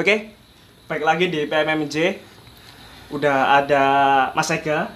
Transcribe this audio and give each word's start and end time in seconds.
Oke, 0.00 0.32
baik 0.88 1.04
lagi 1.04 1.28
di 1.28 1.44
PMMJ. 1.44 2.16
Udah 3.12 3.60
ada 3.60 3.84
Mas 4.32 4.48
Ega, 4.48 4.88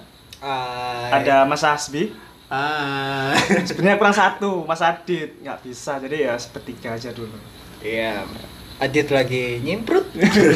ada 1.13 1.45
Mas 1.45 1.61
Asbi. 1.61 2.09
Sebenarnya 3.69 4.01
kurang 4.01 4.17
satu, 4.17 4.65
Mas 4.65 4.81
Adit 4.81 5.37
nggak 5.45 5.61
bisa, 5.61 6.01
jadi 6.01 6.33
ya 6.33 6.33
sepertiga 6.41 6.97
aja 6.97 7.13
dulu. 7.13 7.37
Iya. 7.85 8.25
Adit 8.81 9.13
lagi 9.13 9.61
nyimprut. 9.61 10.09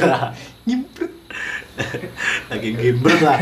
Nyimprut. 0.65 1.13
lagi 2.49 2.69
gimbrut 2.73 3.21
lah. 3.21 3.37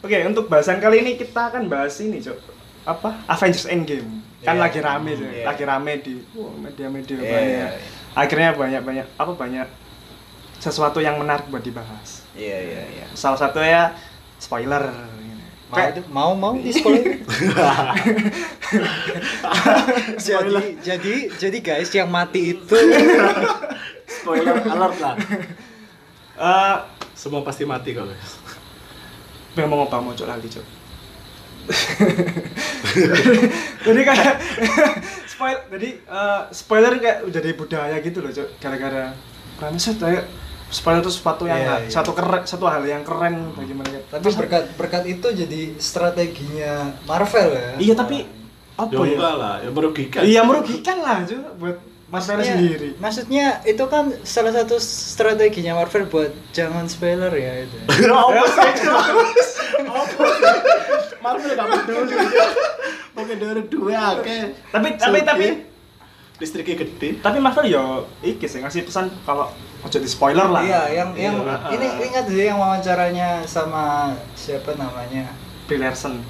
Oke, 0.00 0.24
untuk 0.24 0.48
bahasan 0.48 0.80
kali 0.80 1.04
ini 1.04 1.20
kita 1.20 1.52
akan 1.52 1.68
bahas 1.68 2.00
ini, 2.00 2.24
Cok. 2.24 2.40
Apa? 2.88 3.28
Avengers 3.28 3.68
Endgame. 3.68 4.24
Kan 4.40 4.56
Iya. 4.56 4.64
lagi 4.72 4.80
rame. 4.80 5.12
Iya. 5.20 5.44
Lagi 5.44 5.64
rame 5.68 5.92
di 6.00 6.16
media-media 6.64 7.16
Iya, 7.20 7.28
banyak. 7.28 7.70
Akhirnya 8.16 8.50
banyak-banyak 8.56 9.06
apa 9.20 9.32
banyak 9.36 9.83
sesuatu 10.56 10.98
yang 10.98 11.16
menarik 11.16 11.46
buat 11.46 11.60
dibahas. 11.60 12.22
Iya 12.32 12.58
iya 12.60 12.82
iya. 12.90 13.06
Salah 13.12 13.38
satu 13.38 13.58
ya 13.58 13.94
spoiler. 14.36 14.82
Mau 15.64 15.76
Kayak- 15.80 16.06
mau 16.08 16.30
mau 16.32 16.52
di 16.54 16.70
spoiler. 16.70 17.18
jadi 20.20 20.62
jadi 20.80 21.14
jadi 21.34 21.58
guys 21.60 21.90
yang 21.90 22.08
mati 22.08 22.54
itu 22.54 22.76
Spoiler 24.04 24.56
alert 24.62 24.96
lah. 25.00 25.14
Eh, 26.34 26.76
Semua 27.14 27.40
pasti 27.40 27.64
mati 27.64 27.94
kok. 27.94 28.04
guys. 28.04 28.32
Biar 29.54 29.66
mau 29.66 29.80
ngapa 29.80 29.98
mau 29.98 30.12
cok 30.12 30.28
lagi 30.28 30.48
cok. 30.50 30.66
jadi 33.80 34.00
kayak 34.04 34.34
spoil 35.32 35.56
jadi 35.72 35.88
eh, 35.96 36.40
spoiler 36.52 36.92
kayak 37.00 37.24
udah 37.24 37.40
jadi 37.40 37.56
budaya 37.56 37.96
gitu 38.04 38.20
loh 38.20 38.28
cok 38.28 38.60
gara-gara 38.60 39.16
karena 39.56 39.78
saya 39.80 40.28
spoiler 40.74 40.98
itu 40.98 41.08
sesuatu 41.08 41.44
yang 41.44 41.56
Iya, 41.56 41.74
iya. 41.80 41.88
satu 41.88 42.10
keren 42.10 42.42
satu 42.42 42.66
hal 42.66 42.82
yang 42.82 43.00
keren 43.00 43.54
bagi 43.54 43.72
mereka 43.72 43.98
tapi 44.10 44.26
berkat 44.34 44.64
berkat 44.74 45.04
itu 45.06 45.26
jadi 45.32 45.60
strateginya 45.78 46.98
Marvel 47.04 47.48
ya. 47.48 47.70
iya 47.80 47.94
tapi 47.94 48.26
apa 48.74 48.90
Ya 48.90 48.98
ya 48.98 49.06
enggak 49.08 49.34
lah, 49.36 49.54
ya 49.56 49.70
merugikan. 49.70 50.20
iya 50.24 50.40
merugikan 50.42 50.98
lah 50.98 51.22
cok 51.22 51.54
buat 51.56 51.78
Marvel 52.04 52.36
Maksudnya- 52.36 52.46
sendiri 52.52 52.88
Maksudnya 52.96 53.44
itu 53.64 53.84
kan 53.86 54.04
salah 54.22 54.52
satu 54.52 54.76
strateginya 54.76 55.72
Marvel 55.74 56.04
buat 56.04 56.30
jangan 56.50 56.84
spoiler 56.84 57.30
ya 57.30 57.52
itu. 57.60 57.78
Apa 58.10 58.44
sih? 58.44 58.86
Apa 59.88 60.24
sih? 60.28 60.54
Marvel 61.20 61.50
gak 61.52 61.66
peduli. 61.80 62.14
Oke, 63.14 63.34
dari 63.36 63.62
dua 63.64 64.00
oke. 64.12 64.38
tapi 64.68 64.88
tapi 64.94 65.18
tapi 65.22 65.46
listriknya 66.44 66.76
gede. 66.78 67.18
tapi 67.18 67.40
Marvel 67.40 67.66
yo 67.66 67.84
iki 68.20 68.44
sih 68.44 68.60
ngasih 68.60 68.84
pesan 68.84 69.08
kalau 69.24 69.48
ojo 69.80 69.96
di 69.96 70.06
spoiler 70.06 70.44
lah 70.46 70.60
Iya, 70.60 70.82
yang 70.94 71.10
yang 71.14 71.34
Iya. 71.40 71.72
ini 71.72 71.86
ingat 72.04 72.24
sih 72.26 72.44
yang 72.44 72.56
wawancaranya 72.56 73.44
sama 73.44 74.12
siapa 74.34 74.76
namanya? 74.76 75.32
Brie 75.64 75.76
Larson 75.76 76.20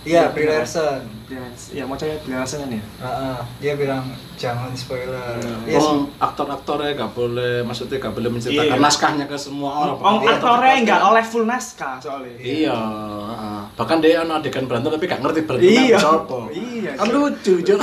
Iya, 0.00 0.32
Brie 0.32 0.48
Larson. 0.48 1.04
Brie 1.24 1.36
Larson. 1.36 1.70
Iya, 1.70 1.84
mau 1.84 1.92
cari 1.92 2.16
Brie 2.18 2.32
Larson 2.32 2.58
kan 2.58 2.70
ya? 2.70 2.80
Heeh, 2.80 3.36
dia 3.60 3.72
bilang 3.76 4.04
jangan 4.34 4.72
spoiler. 4.72 5.36
Iya, 5.62 5.76
Oh, 5.76 6.08
aktor-aktornya 6.16 6.96
gak 6.96 7.12
boleh, 7.12 7.60
maksudnya 7.60 8.00
gak 8.00 8.10
boleh 8.10 8.26
Iya. 8.26 8.34
menceritakan 8.34 8.80
naskahnya 8.80 9.24
ke 9.24 9.36
semua 9.36 9.70
orang. 9.84 9.96
Om 9.96 10.16
Iya, 10.18 10.28
aktornya 10.34 10.74
nggak 10.82 11.00
oleh 11.04 11.20
full 11.22 11.44
naskah 11.44 12.00
soalnya. 12.00 12.32
Iya, 12.34 12.72
heeh. 12.72 13.60
bahkan 13.70 13.98
dia 13.98 14.20
ono 14.20 14.32
adegan 14.34 14.64
berantem 14.64 14.88
tapi 14.90 15.04
gak 15.06 15.20
ngerti 15.20 15.40
berantem 15.42 15.68
Iya. 15.68 15.98
siapa. 15.98 16.38
Iya, 16.50 16.90
Kan 16.96 17.06
Cok. 17.06 17.14
lucu, 17.14 17.54
Jok. 17.60 17.80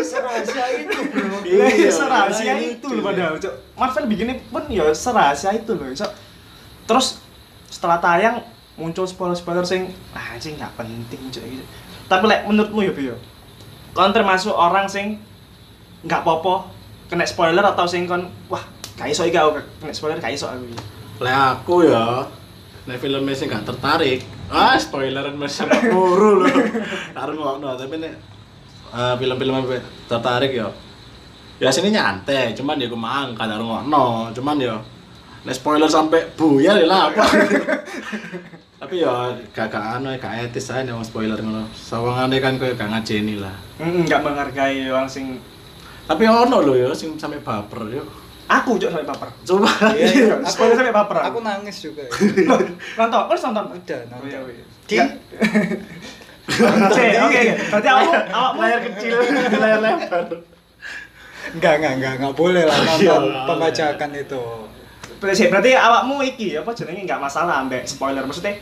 Serahasia 0.00 0.64
itu, 0.76 0.98
Bro. 1.04 1.36
Iya, 1.42 1.64
Iya, 1.68 1.90
serahasia 1.90 2.44
iya, 2.46 2.54
itu 2.72 2.86
iya. 2.86 2.94
loh 2.94 3.02
padahal, 3.04 3.34
Cok. 3.36 3.54
Marvel 3.74 4.04
bikinnya 4.06 4.34
pun 4.46 4.62
ya 4.70 4.86
serahasia 4.92 5.50
itu 5.50 5.74
loh, 5.74 5.90
Cok. 5.90 6.12
Terus 6.86 7.18
setelah 7.66 7.98
tayang 7.98 8.38
muncul 8.80 9.04
spoiler-spoiler 9.04 9.62
sing 9.68 9.92
ah 10.16 10.34
sing 10.40 10.56
nggak 10.56 10.72
penting, 10.74 11.20
Cok 11.28 11.44
gitu. 11.44 11.64
Tapi 12.08 12.24
lek 12.24 12.48
menurutmu 12.48 12.80
ya, 12.82 12.92
Bio? 12.96 13.16
Kon 13.92 14.10
termasuk 14.16 14.56
orang 14.56 14.88
sing 14.88 15.20
nggak 16.00 16.24
popo 16.24 16.64
kena 17.12 17.28
spoiler 17.28 17.60
atau 17.60 17.84
sing 17.84 18.08
kon 18.08 18.24
wah 18.48 18.64
gak 18.96 19.10
iso 19.12 19.26
iki 19.28 19.36
aku 19.36 19.60
kena 19.82 19.92
spoiler 19.92 20.16
gak 20.16 20.32
iso 20.32 20.48
aku. 20.48 20.64
Lek 21.20 21.36
aku 21.36 21.84
ya, 21.84 22.24
nek 22.88 22.96
filmnya 22.96 23.36
sih 23.36 23.50
gak 23.50 23.68
tertarik. 23.68 24.24
Ah, 24.50 24.74
spoileran 24.80 25.38
sampai 25.46 25.92
muru 25.94 26.34
loh. 26.42 26.50
Taruh 27.14 27.34
ngono, 27.36 27.76
tapi 27.76 28.00
nek 28.00 28.14
eh, 28.94 29.14
film-film 29.20 29.54
yang 29.62 29.66
tertarik 30.08 30.50
ya. 30.50 30.66
Ya 31.60 31.68
sini 31.68 31.92
nyantai, 31.92 32.56
cuman 32.56 32.80
ya 32.80 32.88
aku 32.88 32.96
mang 32.96 33.36
kadang 33.36 33.62
ngono, 33.62 34.32
cuman 34.32 34.56
ya 34.56 34.80
nek 35.44 35.54
spoiler 35.54 35.90
sampai 35.90 36.30
buyar 36.34 36.80
ya 36.80 36.86
lah 36.88 37.12
apa. 37.12 37.24
tapi 38.80 39.04
ya 39.04 39.36
gak 39.52 39.68
gak 39.68 39.84
anu 40.00 40.08
gak 40.16 40.48
etis 40.48 40.72
aja 40.72 40.80
nih 40.80 40.96
wong 40.96 41.04
spoiler 41.04 41.36
ngono. 41.36 41.68
Sawangane 41.70 42.40
kan 42.40 42.56
koyo 42.56 42.72
gak 42.72 42.88
ngajeni 42.88 43.36
lah. 43.36 43.52
Mm, 43.76 44.08
nggak 44.08 44.20
menghargai 44.24 44.88
orang 44.88 45.04
sing 45.04 45.36
Tapi 46.08 46.24
ono 46.24 46.58
lho 46.58 46.74
ya 46.74 46.90
sing 46.90 47.14
sampai 47.14 47.38
baper 47.38 47.86
yo. 47.92 48.02
aku 48.50 48.80
Cok 48.80 48.90
sampai 48.90 49.06
baper. 49.06 49.28
Coba. 49.46 49.70
Iya, 49.94 50.06
iya. 50.10 50.34
Aku, 50.42 50.48
Spoiler 50.48 50.74
sampai 50.74 50.94
baper. 50.98 51.16
aku 51.22 51.38
nangis 51.38 51.76
juga. 51.78 52.02
ya. 52.02 52.10
nonton, 52.98 53.20
kau 53.28 53.36
nonton? 53.36 53.64
Udah, 53.78 54.00
nonton. 54.10 54.18
Oh, 54.18 54.26
iya, 54.26 54.38
iya. 54.48 54.64
Di 54.88 54.96
Oke, 56.50 57.06
oke, 57.14 57.30
oke. 57.30 57.42
Berarti 57.70 57.88
awakmu, 57.88 58.14
awakmu 58.34 58.58
layar 58.58 58.80
kecil, 58.90 59.16
layar 59.54 59.78
lebar. 59.78 60.24
Enggak, 61.54 61.72
enggak, 61.78 61.92
enggak, 61.94 62.12
enggak 62.18 62.34
boleh 62.34 62.64
lah 62.66 62.74
nonton 62.74 63.22
pembajakan 63.46 64.10
itu. 64.18 64.44
Berarti, 65.20 65.46
berarti 65.46 65.70
awakmu 65.72 66.24
iki 66.24 66.56
apa 66.56 66.72
jenenge 66.72 67.04
nggak 67.04 67.20
masalah 67.20 67.60
ambek 67.60 67.84
spoiler. 67.84 68.24
Maksudnya 68.24 68.56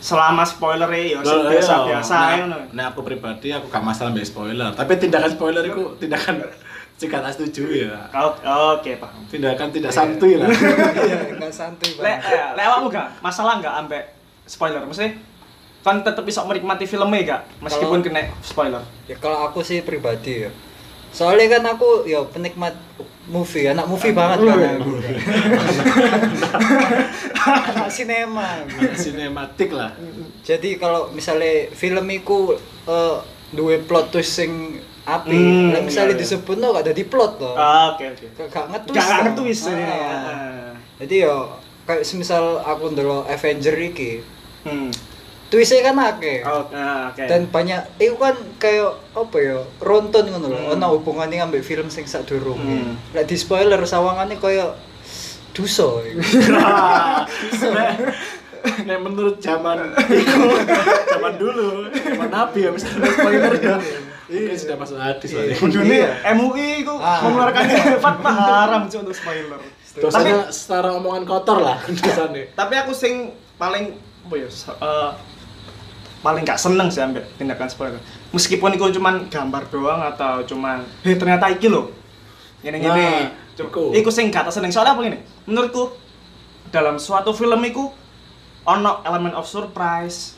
selama 0.00 0.44
spoiler 0.44 0.88
ya 0.92 1.20
sing 1.20 1.40
ae 1.40 2.44
ngono. 2.44 2.56
Nah, 2.60 2.68
nah, 2.72 2.84
aku 2.92 3.00
pribadi 3.00 3.48
aku 3.48 3.72
gak 3.72 3.80
masalah 3.80 4.12
mbak 4.12 4.24
spoiler, 4.24 4.68
tapi 4.72 5.00
tindakan 5.00 5.32
spoiler 5.32 5.64
itu 5.64 5.96
tindakan 5.96 6.44
jika 7.00 7.24
tak 7.24 7.32
setuju 7.32 7.88
ya. 7.88 7.96
Kau 8.12 8.36
oke, 8.76 9.00
paham. 9.00 9.24
Tindakan 9.24 9.72
tidak 9.72 9.88
santuy 9.90 10.36
lah. 10.36 10.48
Iya, 11.04 11.36
enggak 11.36 11.52
santuy 11.52 11.96
Lek 11.96 12.20
banget. 12.20 12.32
eh, 12.32 12.48
lek 12.52 12.64
awakmu 12.64 12.86
gak 12.88 13.08
masalah 13.20 13.60
nggak 13.60 13.74
ambek 13.80 14.04
spoiler? 14.44 14.84
Maksudnya 14.84 15.16
kan 15.80 16.00
tetep 16.00 16.24
bisa 16.24 16.44
menikmati 16.44 16.84
filmnya 16.84 17.20
gak 17.24 17.40
meskipun 17.60 18.00
Kalau- 18.00 18.04
kena 18.04 18.22
spoiler. 18.44 18.82
Ya 19.04 19.16
kalau 19.16 19.48
aku 19.48 19.64
sih 19.64 19.80
pribadi 19.80 20.44
ya. 20.44 20.50
Soalnya 21.14 21.46
kan 21.48 21.62
aku 21.70 22.02
ya 22.04 22.26
penikmat 22.26 22.74
movie, 23.24 23.64
anak 23.64 23.86
movie 23.86 24.10
banget 24.10 24.42
kan 24.42 24.58
aku. 24.74 24.92
anak 27.70 27.88
sinema. 27.88 28.66
Sinematik 28.94 29.70
lah. 29.70 29.94
Jadi 30.42 30.76
kalau 30.76 31.08
misalnya 31.10 31.70
film 31.70 32.04
iku 32.10 32.58
eh, 32.84 33.16
duwe 33.50 33.80
plot 33.80 34.10
twist 34.10 34.34
sing 34.34 34.82
api, 35.04 35.30
Hmm, 35.30 35.68
Lah 35.70 35.80
misalnya 35.80 36.12
iya, 36.12 36.16
iya. 36.16 36.22
disebut 36.24 36.56
no 36.56 36.72
gak 36.72 36.88
ada 36.88 36.92
di 36.92 37.04
plot 37.04 37.32
loh. 37.38 37.54
Ah, 37.54 37.92
Oke, 37.92 38.08
oke. 38.10 38.26
Gak 38.34 38.48
gak 38.50 38.66
ngetwist. 38.72 38.98
Gak 38.98 39.20
ngetwist. 39.22 39.64
Ah. 39.68 39.76
Ah. 39.76 40.70
Jadi 40.96 41.14
yo 41.22 41.36
kayak 41.84 42.02
semisal 42.02 42.58
aku 42.58 42.88
ndelok 42.90 43.28
Avenger 43.28 43.76
iki, 43.78 44.24
Hmm. 44.64 44.88
Twistnya 45.54 45.80
kan 45.84 45.96
akeh. 45.96 46.42
Oh, 46.42 46.66
ah, 46.68 47.08
oke. 47.08 47.22
dan 47.22 47.46
banyak 47.46 47.78
itu 47.96 48.16
kan 48.16 48.34
kayak 48.58 48.90
apa 49.12 49.36
ya 49.38 49.56
ronton 49.78 50.26
ngono 50.26 50.46
lho 50.48 50.58
Hmm. 50.58 50.74
ono 50.74 50.86
hubungannya 50.92 51.38
ambek 51.40 51.62
film 51.62 51.86
sing 51.86 52.04
sadurunge 52.04 52.58
Hmm. 52.82 52.98
lek 53.12 53.24
di 53.24 53.36
spoiler 53.36 53.78
sawangane 53.84 54.34
kaya 54.36 54.74
duso 55.52 56.02
Nek 58.64 58.96
menurut 58.98 59.36
zaman 59.38 59.92
itu, 60.08 60.40
zaman 61.06 61.32
dulu, 61.36 61.84
zaman 61.92 62.28
Nabi 62.28 62.64
ya 62.64 62.70
misalnya 62.72 63.12
spoiler 63.12 63.52
ya. 63.54 63.76
Ini 64.24 64.56
sudah 64.56 64.76
masuk 64.80 64.96
hadis 64.96 65.30
lah. 65.30 65.44
Iya. 65.44 65.52
ya. 65.52 65.56
Kudune 65.60 65.94
Iya. 65.94 66.10
MUI 66.32 66.80
itu 66.80 66.94
Ah. 66.96 67.20
mengeluarkan 67.22 67.64
fatwa 68.00 68.30
haram 68.32 68.82
untuk 68.88 69.12
spoiler. 69.12 69.60
Dosanya 69.94 70.48
setara 70.48 70.90
omongan 70.90 71.22
kotor 71.22 71.60
lah 71.60 71.76
dosanya. 71.84 72.48
Tapi 72.50 72.74
aku 72.74 72.90
sing 72.90 73.30
paling 73.54 73.94
apa 74.24 74.34
ya? 74.34 74.48
eh, 74.48 75.10
paling 76.24 76.42
gak 76.48 76.56
seneng 76.56 76.88
sih 76.88 77.04
ambil 77.04 77.20
tindakan 77.36 77.68
spoiler. 77.68 78.00
Meskipun 78.32 78.72
itu 78.72 78.96
cuman 78.96 79.28
gambar 79.28 79.68
doang 79.68 80.00
atau 80.00 80.40
cuman 80.48 80.80
heh 81.04 81.20
ternyata 81.20 81.52
iki 81.52 81.68
lho. 81.68 81.92
Ngene 82.64 82.80
ngene. 82.80 83.04
Nah, 83.04 83.28
Cuk, 83.54 83.92
iku. 83.94 84.08
sing 84.10 84.32
gak 84.32 84.48
seneng 84.48 84.72
soalnya 84.72 84.96
apa 84.96 85.04
gini? 85.04 85.20
Menurutku 85.44 85.92
dalam 86.72 86.96
suatu 86.96 87.36
film 87.36 87.60
iku 87.68 87.92
ono 88.64 89.04
elemen 89.04 89.36
of 89.36 89.44
surprise 89.44 90.34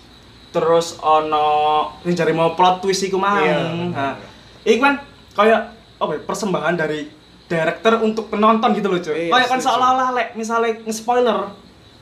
terus 0.51 0.99
ono 1.01 1.47
ini 2.03 2.13
jari 2.13 2.35
mau 2.35 2.59
plot 2.59 2.83
twist 2.83 3.07
iku 3.07 3.17
mang. 3.17 3.41
Iya, 3.41 3.57
Nah, 3.95 4.15
iku 4.67 4.81
kan 4.83 4.95
kayak 5.39 5.61
apa 6.03 6.11
ya, 6.19 6.21
persembahan 6.27 6.75
dari 6.75 7.09
director 7.47 8.03
untuk 8.03 8.27
penonton 8.29 8.75
gitu 8.75 8.91
loh 8.91 8.99
cuy. 8.99 9.31
Iya, 9.31 9.33
kayak 9.33 9.49
kan 9.55 9.61
seolah-olah 9.63 10.09
lek 10.19 10.29
misalnya 10.35 10.83
nge-spoiler 10.83 11.55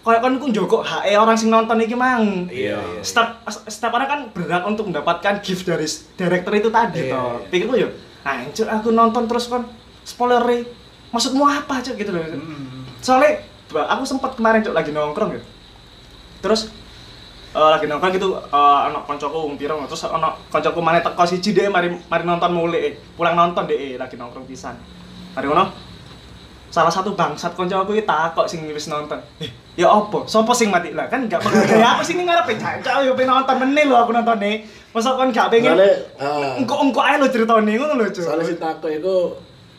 kayak 0.05 0.21
kan 0.21 0.37
ku 0.37 0.53
njogok 0.53 0.85
HE 0.85 1.17
orang 1.17 1.33
sing 1.35 1.49
nonton 1.49 1.81
iki 1.81 1.97
mang. 1.97 2.45
Iya. 2.53 2.77
Setiap 3.01 3.41
setiap 3.49 3.97
orang 3.97 4.09
kan 4.09 4.21
berhak 4.37 4.63
untuk 4.69 4.93
mendapatkan 4.93 5.41
gift 5.41 5.65
dari 5.65 5.89
director 6.15 6.53
itu 6.53 6.69
tadi 6.69 7.09
Iya, 7.09 7.17
toh. 7.17 7.41
iya. 7.41 7.49
Pikirku 7.49 7.75
yo, 7.81 7.89
anjir 8.21 8.69
aku 8.69 8.93
nonton 8.93 9.25
terus 9.25 9.49
kan 9.49 9.65
spoiler 10.05 10.45
Maksudmu 11.15 11.47
apa 11.47 11.79
cuy 11.79 11.95
gitu 11.95 12.11
loh. 12.11 12.27
Hmm. 12.27 12.83
soalnya 12.99 13.39
aku 13.71 14.03
sempat 14.03 14.35
kemarin 14.35 14.67
cok 14.67 14.75
lagi 14.75 14.91
nongkrong 14.91 15.31
gitu 15.39 15.47
terus 16.43 16.75
eh, 17.55 17.71
lagi 17.71 17.87
nongkrong 17.87 18.13
gitu 18.19 18.35
eh 18.35 18.81
anak 18.91 19.07
koncoku 19.07 19.47
wong 19.47 19.55
terus 19.61 20.03
anak 20.11 20.43
koncoku 20.51 20.83
mana 20.83 20.99
teko 20.99 21.23
siji 21.23 21.55
deh 21.55 21.71
mari 21.71 21.95
mari 22.11 22.25
nonton 22.27 22.51
mulai 22.51 22.99
pulang 23.15 23.39
nonton 23.39 23.63
deh 23.71 23.95
lagi 23.95 24.19
nongkrong 24.19 24.43
pisan 24.43 24.75
mari 25.39 25.47
ngono 25.47 25.71
salah 26.75 26.91
satu 26.91 27.15
bangsat 27.15 27.55
koncoku 27.55 27.95
iki 27.95 28.03
takok 28.03 28.51
sing 28.51 28.67
wis 28.75 28.91
nonton 28.91 29.23
eh 29.39 29.51
ya 29.75 29.91
opo 29.91 30.23
sopo 30.25 30.55
sing 30.55 30.71
mati 30.71 30.95
lah 30.95 31.11
kan 31.11 31.27
gak 31.27 31.43
pengen 31.43 31.83
ya 31.83 31.99
aku 31.99 32.03
sing 32.03 32.23
ngarepe 32.23 32.55
caca 32.55 33.03
yo 33.03 33.13
pengen 33.13 33.35
nonton 33.35 33.57
meneh 33.59 33.85
lho 33.85 33.97
aku 33.97 34.11
nonton 34.11 34.39
nih 34.39 34.63
masa 34.91 35.19
kon 35.19 35.35
gak 35.35 35.51
pengen 35.51 35.75
Soalnya, 35.75 35.95
ah. 36.17 36.55
engko 36.55 36.75
engko 36.79 37.01
ae 37.03 37.19
lho 37.19 37.27
ceritane 37.27 37.73
ngono 37.75 37.95
lho 37.97 38.07
cok 38.07 38.23
soalnya 38.23 38.47
si 38.47 38.55
Tako 38.55 38.87
itu 38.87 39.15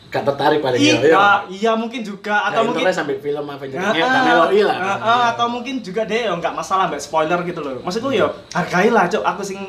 gak 0.06 0.22
tertarik 0.22 0.60
paling 0.60 0.78
ya. 0.78 0.96
iya 1.00 1.26
iya 1.48 1.72
mungkin 1.74 2.00
juga 2.00 2.44
atau 2.44 2.60
Atau 2.60 2.68
mungkin 2.70 2.84
sampai 2.88 3.16
film 3.18 3.42
Avengers. 3.42 3.80
Ah, 3.80 3.90
Ya, 3.90 4.04
gak 4.06 4.22
meloi 4.22 4.60
lah. 4.62 4.76
ah, 4.76 4.98
ah, 5.00 5.24
atau 5.32 5.46
mungkin 5.48 5.80
juga 5.80 6.04
deh 6.04 6.28
nggak 6.28 6.54
masalah 6.54 6.86
mbak 6.86 7.00
spoiler 7.00 7.40
gitu 7.42 7.60
loh 7.64 7.80
maksudku 7.80 8.12
ya 8.12 8.28
hargailah 8.52 9.08
cok 9.08 9.24
aku 9.24 9.42
sing 9.42 9.60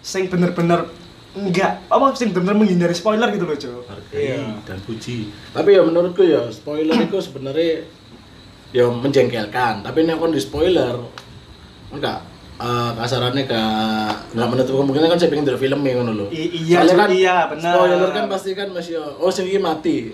sing 0.00 0.26
bener-bener 0.26 0.88
enggak 1.36 1.84
apa 1.86 2.16
sing 2.16 2.32
bener-bener 2.32 2.56
menghindari 2.56 2.96
spoiler 2.96 3.28
gitu 3.28 3.44
loh 3.44 3.52
cok 3.54 3.82
Hargai 3.84 4.40
dan 4.64 4.80
puji. 4.82 5.28
Tapi 5.52 5.76
ya 5.76 5.84
menurutku 5.84 6.24
ya 6.24 6.48
spoiler 6.48 6.96
itu 6.98 7.20
sebenarnya 7.20 7.84
ya 8.72 8.84
menjengkelkan. 8.88 9.80
Tapi 9.84 9.98
nek 10.04 10.16
kon 10.18 10.32
di 10.32 10.40
spoiler 10.40 10.96
enggak 11.88 12.20
eh 12.58 12.90
kasarannya 12.98 13.46
gak 13.46 14.34
nggak 14.34 14.48
menutup 14.50 14.82
kemungkinan 14.82 15.14
kan 15.14 15.18
saya 15.22 15.30
pengen 15.30 15.46
dari 15.46 15.58
filmnya 15.62 15.94
ngono 15.94 16.12
loh. 16.12 16.28
I- 16.34 16.50
iya, 16.66 16.82
Soalnya 16.82 16.96
kan 16.98 17.10
iya, 17.14 17.36
bener. 17.46 17.70
Spoiler 17.70 18.10
kan 18.10 18.24
pasti 18.26 18.50
kan 18.58 18.68
masih 18.74 18.98
oh 18.98 19.30
sing 19.30 19.46
mati. 19.62 20.10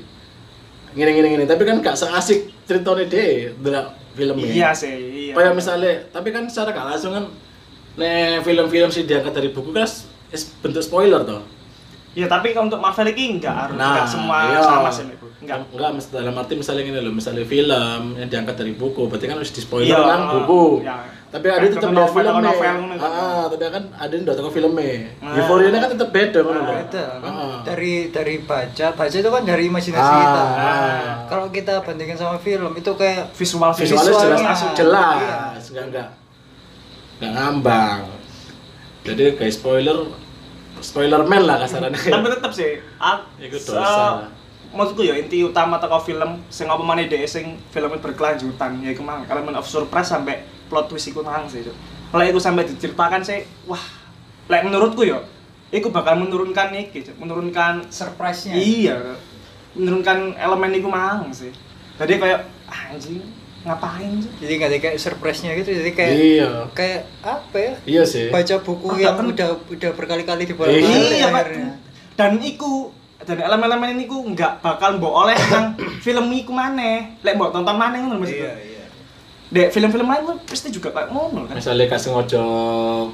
Gini 0.93 1.11
gini 1.11 1.29
gini. 1.35 1.45
Tapi 1.49 1.63
kan 1.65 1.81
gak 1.81 1.97
seasik 1.97 2.53
ceritanya 2.69 3.05
deh 3.09 3.57
delok 3.65 3.87
filmnya. 4.15 4.47
iya 4.47 4.71
sih 4.77 4.93
iya 4.93 5.33
Kayak 5.35 5.59
misalnya, 5.59 6.07
tapi 6.15 6.31
kan 6.31 6.47
secara 6.47 6.71
gak 6.71 6.87
langsung 6.95 7.13
kan 7.17 7.25
nek 7.97 8.45
film-film 8.45 8.93
sih 8.93 9.09
diangkat 9.09 9.33
dari 9.33 9.49
buku 9.51 9.73
kan 9.73 9.89
bentuk 10.63 10.83
spoiler 10.85 11.25
toh. 11.25 11.43
Iya 12.15 12.27
tapi 12.27 12.51
kalau 12.51 12.67
untuk 12.67 12.79
Marvel 12.79 13.09
ini 13.09 13.25
enggak 13.37 13.55
harus 13.61 13.75
Nah, 13.75 13.91
enggak 13.93 14.07
semua 14.09 14.39
iya. 14.47 14.61
sama 14.61 14.89
sih 14.89 15.03
menurutku. 15.05 15.27
enggak 15.41 15.59
Enggak, 15.69 15.91
mesti 15.93 16.11
dalam 16.11 16.35
arti 16.35 16.55
misalnya 16.55 16.83
gini 16.83 16.99
loh, 16.99 17.13
misalnya 17.13 17.45
film 17.45 18.01
yang 18.15 18.29
diangkat 18.29 18.55
dari 18.57 18.73
buku, 18.73 19.03
berarti 19.05 19.27
kan 19.27 19.37
harus 19.37 19.51
di 19.51 19.61
spoiler 19.61 19.87
Iya, 19.87 20.01
kan 20.01 20.21
buku. 20.33 20.65
iya. 20.81 20.97
Tapi 21.27 21.51
ada 21.51 21.67
tetap 21.67 21.91
novel, 21.91 22.23
novel 22.23 22.47
ngono 22.79 22.95
kan. 22.95 23.11
Ah, 23.11 23.45
tapi 23.51 23.67
kan 23.67 23.85
ada 23.93 24.07
yang 24.09 24.23
udah 24.23 24.37
tahu 24.39 24.51
filmnya. 24.55 25.11
Nah. 25.19 25.35
Euphoria 25.35 25.69
kan 25.75 25.91
tetap 25.91 26.09
beda 26.09 26.39
kan 26.39 26.55
loh. 26.55 26.65
beda 26.71 27.05
kan 27.19 27.33
Ah. 27.35 27.59
dari 27.61 27.95
dari 28.09 28.35
baca 28.41 28.87
baca 28.95 29.11
itu 29.13 29.27
kan 29.29 29.43
dari 29.43 29.63
imajinasi 29.67 29.99
Ah. 30.07 30.21
kita 30.23 30.43
Ah. 30.47 31.15
kalau 31.27 31.47
kita 31.51 31.83
bandingkan 31.83 32.15
sama 32.15 32.39
film 32.39 32.71
itu 32.73 32.87
kayak 32.95 33.35
visual 33.35 33.67
Visualnya 33.69 33.99
Visualnya, 33.99 34.15
jelas 34.15 34.39
iya. 34.39 34.47
langsung 34.47 34.71
jelas, 34.73 35.65
enggak 35.67 35.85
enggak 35.85 36.09
enggak 37.17 37.33
ngambang. 37.35 38.01
Jadi 39.03 39.25
kayak 39.35 39.53
spoiler 39.53 39.99
spoiler 40.85 41.25
man 41.25 41.49
lah 41.49 41.57
kasarannya. 41.59 41.97
tapi 42.15 42.27
tetap 42.29 42.53
sih 42.53 42.77
aku, 43.01 43.25
Iku 43.41 43.57
dosa. 43.57 44.29
maksudku 44.71 45.03
ya 45.03 45.17
inti 45.17 45.41
utama 45.41 45.81
teko 45.81 45.99
film 45.99 46.45
sing 46.53 46.69
apa 46.69 46.83
maneh 46.85 47.09
dhek 47.09 47.25
sing 47.25 47.57
filmnya 47.73 47.97
berkelanjutan 47.99 48.85
ya 48.85 48.93
iku 48.93 49.01
mang 49.01 49.25
Element 49.25 49.57
of 49.57 49.65
Surprise 49.65 50.13
sampai 50.13 50.43
plot 50.69 50.93
twist 50.93 51.09
iku 51.09 51.25
mang 51.25 51.49
sih 51.49 51.65
kalau 52.13 52.25
iku 52.27 52.37
sampai 52.37 52.69
diceritakan 52.69 53.25
sih 53.25 53.43
wah 53.65 53.81
lek 54.47 54.63
menurutku 54.63 55.07
ya 55.07 55.23
iku 55.71 55.89
bakal 55.89 56.21
menurunkan 56.21 56.71
iki 56.77 57.07
Cuk. 57.07 57.17
menurunkan 57.19 57.89
surprise-nya 57.89 58.55
iya 58.55 59.17
menurunkan 59.75 60.37
elemen 60.37 60.71
iku 60.75 60.87
mang 60.91 61.31
sih 61.31 61.51
jadi 61.95 62.19
kayak 62.19 62.41
ah, 62.67 62.91
anjing 62.91 63.23
ngapain 63.65 64.13
sih? 64.19 64.31
Jadi 64.39 64.53
nggak 64.55 64.69
ada 64.69 64.79
kayak 64.79 64.97
surprise-nya 64.99 65.51
gitu 65.57 65.71
jadi 65.73 65.91
kayak 65.91 66.13
Iya. 66.15 66.51
kayak 66.71 67.01
apa 67.21 67.57
ya? 67.57 67.73
Iya 67.85 68.03
sih. 68.05 68.29
baca 68.29 68.55
buku 68.61 68.87
Ah, 68.87 68.97
yang 69.01 69.17
kan- 69.17 69.27
udah 69.27 69.49
udah 69.67 69.91
berkali-kali 69.93 70.45
di 70.45 70.53
Iya, 70.53 71.27
Pak. 71.27 71.41
akhirnya. 71.43 71.71
Dan 72.15 72.39
iku 72.39 72.93
dan 73.19 73.41
elemen-elemen 73.41 73.97
ini 73.97 74.05
ku 74.05 74.21
nggak 74.23 74.61
bakal 74.61 74.97
mbok 74.97 75.15
oleh 75.19 75.37
nang 75.49 75.73
film 75.99 76.29
iku 76.31 76.53
maneh. 76.53 77.17
Lek 77.21 77.35
mbok 77.35 77.51
tonton 77.51 77.73
maneh 77.73 77.99
ngono 77.99 78.21
maksudku 78.21 78.37
iya 78.39 78.53
iya 78.55 78.74
Dek 79.55 79.71
film-film 79.71 80.11
lain 80.11 80.27
tuh 80.27 80.35
pasti 80.51 80.67
juga 80.75 80.91
kayak 80.91 81.15
ngono 81.15 81.47
kan. 81.47 81.55
misalnya 81.55 81.87
kasih 81.87 82.11
ngojo 82.11 82.43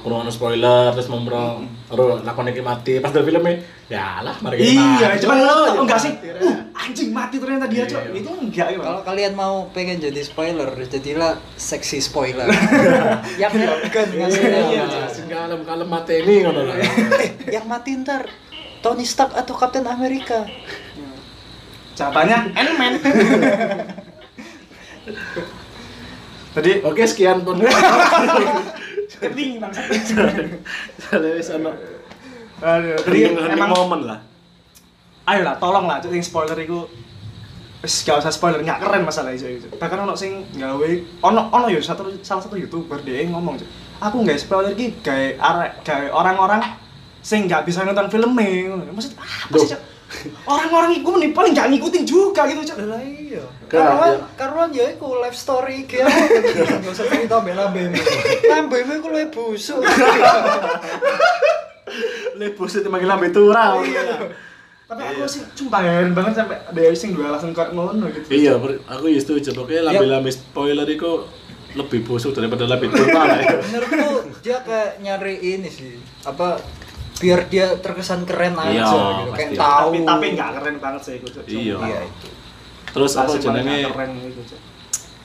kurang 0.01 0.25
spoiler 0.33 0.89
terus 0.89 1.05
membro 1.05 1.61
ro 1.85 2.17
lakon 2.17 2.49
iki 2.49 2.65
mati 2.65 2.97
pas 2.97 3.13
dari 3.13 3.29
filmnya 3.29 3.61
ya 3.85 4.25
lah 4.25 4.33
mari 4.41 4.57
kita 4.57 4.73
Iya, 4.73 5.21
cuman 5.21 5.37
Oh, 5.37 5.45
lo 5.45 5.53
ya 5.69 5.81
enggak 5.85 6.01
sih? 6.01 6.13
Ra. 6.17 6.41
Uh, 6.41 6.57
anjing 6.73 7.13
mati 7.13 7.37
ternyata 7.37 7.69
dia, 7.69 7.85
Cok. 7.85 8.01
Iya. 8.09 8.25
Itu 8.25 8.29
enggak 8.33 8.67
gitu. 8.73 8.81
kalau 8.81 9.05
kalian 9.05 9.37
mau 9.37 9.69
pengen 9.69 10.01
jadi 10.01 10.17
spoiler 10.25 10.65
jadilah 10.81 11.37
seksi 11.53 12.01
spoiler 12.01 12.49
yang 13.41 13.53
kan 13.93 14.09
ngasih 14.09 14.41
iya 14.73 15.05
sing 15.13 15.29
kalem 15.29 15.61
kalem 15.61 15.85
mati 15.85 16.25
ini 16.25 16.41
ngono 16.41 16.65
lah 16.65 16.81
yang 17.53 17.69
mati 17.69 18.01
ntar 18.01 18.25
Tony 18.81 19.05
Stark 19.05 19.37
atau 19.37 19.53
Captain 19.53 19.85
America 19.85 20.49
Jawabannya 21.93 22.49
Ant-Man. 22.57 22.93
Tadi 26.51 26.71
oke 26.83 27.03
sekian 27.07 27.43
pun. 27.47 27.61
Keting 29.21 29.61
bangsa. 29.61 29.85
soalnya 30.97 31.29
wis 31.37 31.49
ono 31.53 31.71
Aduh, 32.61 32.97
tadi 33.05 33.25
emang 33.29 33.69
momen 33.73 34.01
lah 34.05 34.19
ayo 35.31 35.41
lah. 35.47 35.55
Tolong 35.57 35.85
lah 35.87 36.03
cuk 36.03 36.11
yang 36.11 36.25
spoiler 36.25 36.57
iku. 36.59 36.89
Wis 37.81 38.05
gak 38.05 38.21
usah 38.21 38.29
spoiler 38.29 38.61
nggak 38.61 38.77
keren 38.77 39.01
masalah 39.01 39.33
itu 39.33 39.57
itu 39.57 39.65
bahkan 39.81 40.05
ono 40.05 40.13
sing 40.13 40.45
gawe 40.53 40.89
ono 41.25 41.49
ono 41.49 41.65
ya 41.65 41.81
satu 41.81 42.13
salah 42.21 42.45
satu 42.45 42.53
youtuber 42.53 43.01
dia 43.01 43.25
ngomong 43.25 43.57
cuk. 43.57 43.69
Aku 44.01 44.21
nggak 44.21 44.37
spoiler 44.37 44.73
ki 44.77 45.01
gawe 45.01 45.27
arek 45.37 45.81
gawe 45.81 46.07
orang-orang 46.13 46.61
sing 47.25 47.49
nggak 47.49 47.65
bisa 47.65 47.81
nonton 47.81 48.09
filmnya. 48.13 48.77
Maksud 48.93 49.17
apa 49.17 49.55
sih 49.57 49.77
orang-orang 50.45 50.91
itu 50.99 51.09
nih 51.09 51.31
paling 51.31 51.51
nggak 51.55 51.67
ngikutin 51.71 52.03
juga 52.03 52.43
gitu 52.51 52.61
cuk 52.73 52.77
lah 52.87 53.01
iya. 53.01 53.43
Karuan 53.71 54.19
karuan 54.35 54.69
ya 54.75 54.91
iku 54.91 55.15
live 55.23 55.37
story 55.37 55.87
gitu 55.87 56.03
nggak 56.83 56.91
usah 56.91 57.07
cerita 57.07 57.39
lambe 57.39 57.51
lambe 57.55 57.81
lambe 58.47 58.77
iku 58.83 59.07
lu 59.07 59.19
busuk. 59.31 59.79
Lebus 62.35 62.71
itu 62.79 62.89
manggil 62.91 63.07
lambe 63.07 63.31
turau 63.31 63.83
tapi 64.91 65.07
aku 65.07 65.23
sih 65.23 65.39
cuma 65.55 65.79
heran 65.79 66.11
banget 66.11 66.43
sampai 66.43 66.59
ada 66.67 66.91
sing 66.91 67.15
dua 67.15 67.31
alasan 67.31 67.55
kayak 67.55 67.71
ngono 67.71 68.11
gitu. 68.11 68.27
Iya 68.27 68.59
aku 68.91 69.07
ya 69.07 69.23
setuju 69.23 69.55
pokoknya 69.55 69.87
lambe 69.87 70.03
lambe 70.03 70.29
spoiler 70.35 70.83
itu 70.83 71.31
lebih 71.79 72.03
busuk 72.03 72.35
daripada 72.35 72.67
lambe 72.67 72.91
ya 72.91 73.55
menurutku 73.71 74.35
dia 74.43 74.59
kayak 74.59 74.99
nyari 74.99 75.39
ini 75.39 75.71
sih 75.71 75.95
apa 76.27 76.59
biar 77.21 77.39
dia 77.47 77.77
terkesan 77.77 78.25
keren 78.25 78.57
aja 78.57 78.73
Iya, 78.73 78.89
gitu 79.21 79.31
kayak 79.31 79.49
tahu. 79.55 79.89
Tapi 79.93 79.97
tapi 80.03 80.25
nggak 80.33 80.49
keren 80.57 80.75
banget 80.81 81.01
sih 81.05 81.13
itu 81.21 81.27
cuk 81.29 81.43
Iya. 81.45 81.77
iya 81.85 81.99
itu. 82.03 82.27
Terus 82.91 83.11
apa 83.15 83.31
jenenge 83.37 83.77
keren 83.93 84.11
gitu 84.19 84.41
cuk 84.49 84.61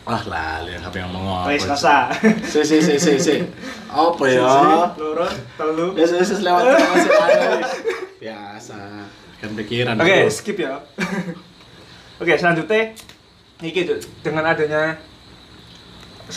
ah 0.06 0.22
lah 0.30 0.62
yang 0.62 0.86
apa 0.86 0.96
yang 1.02 1.10
ngomong 1.10 1.50
Wes 1.50 1.66
rasa. 1.66 2.14
si 2.46 2.62
si 2.62 2.78
si 2.78 2.94
si 2.94 3.18
si. 3.18 3.34
Apa 3.90 4.22
ya? 4.30 4.46
Loro, 4.94 5.26
telu. 5.58 5.98
ya 5.98 6.06
ya 6.06 6.22
ya 6.22 6.36
lewat 6.46 6.62
biasa. 8.22 8.78
Kan 9.42 9.50
pikiran 9.58 9.98
Oke, 9.98 10.30
skip 10.30 10.62
ya. 10.62 10.78
Oke, 12.22 12.32
selanjutnya 12.38 12.94
iki 13.58 13.82
Cuk, 13.82 13.98
dengan 14.22 14.46
adanya 14.46 14.94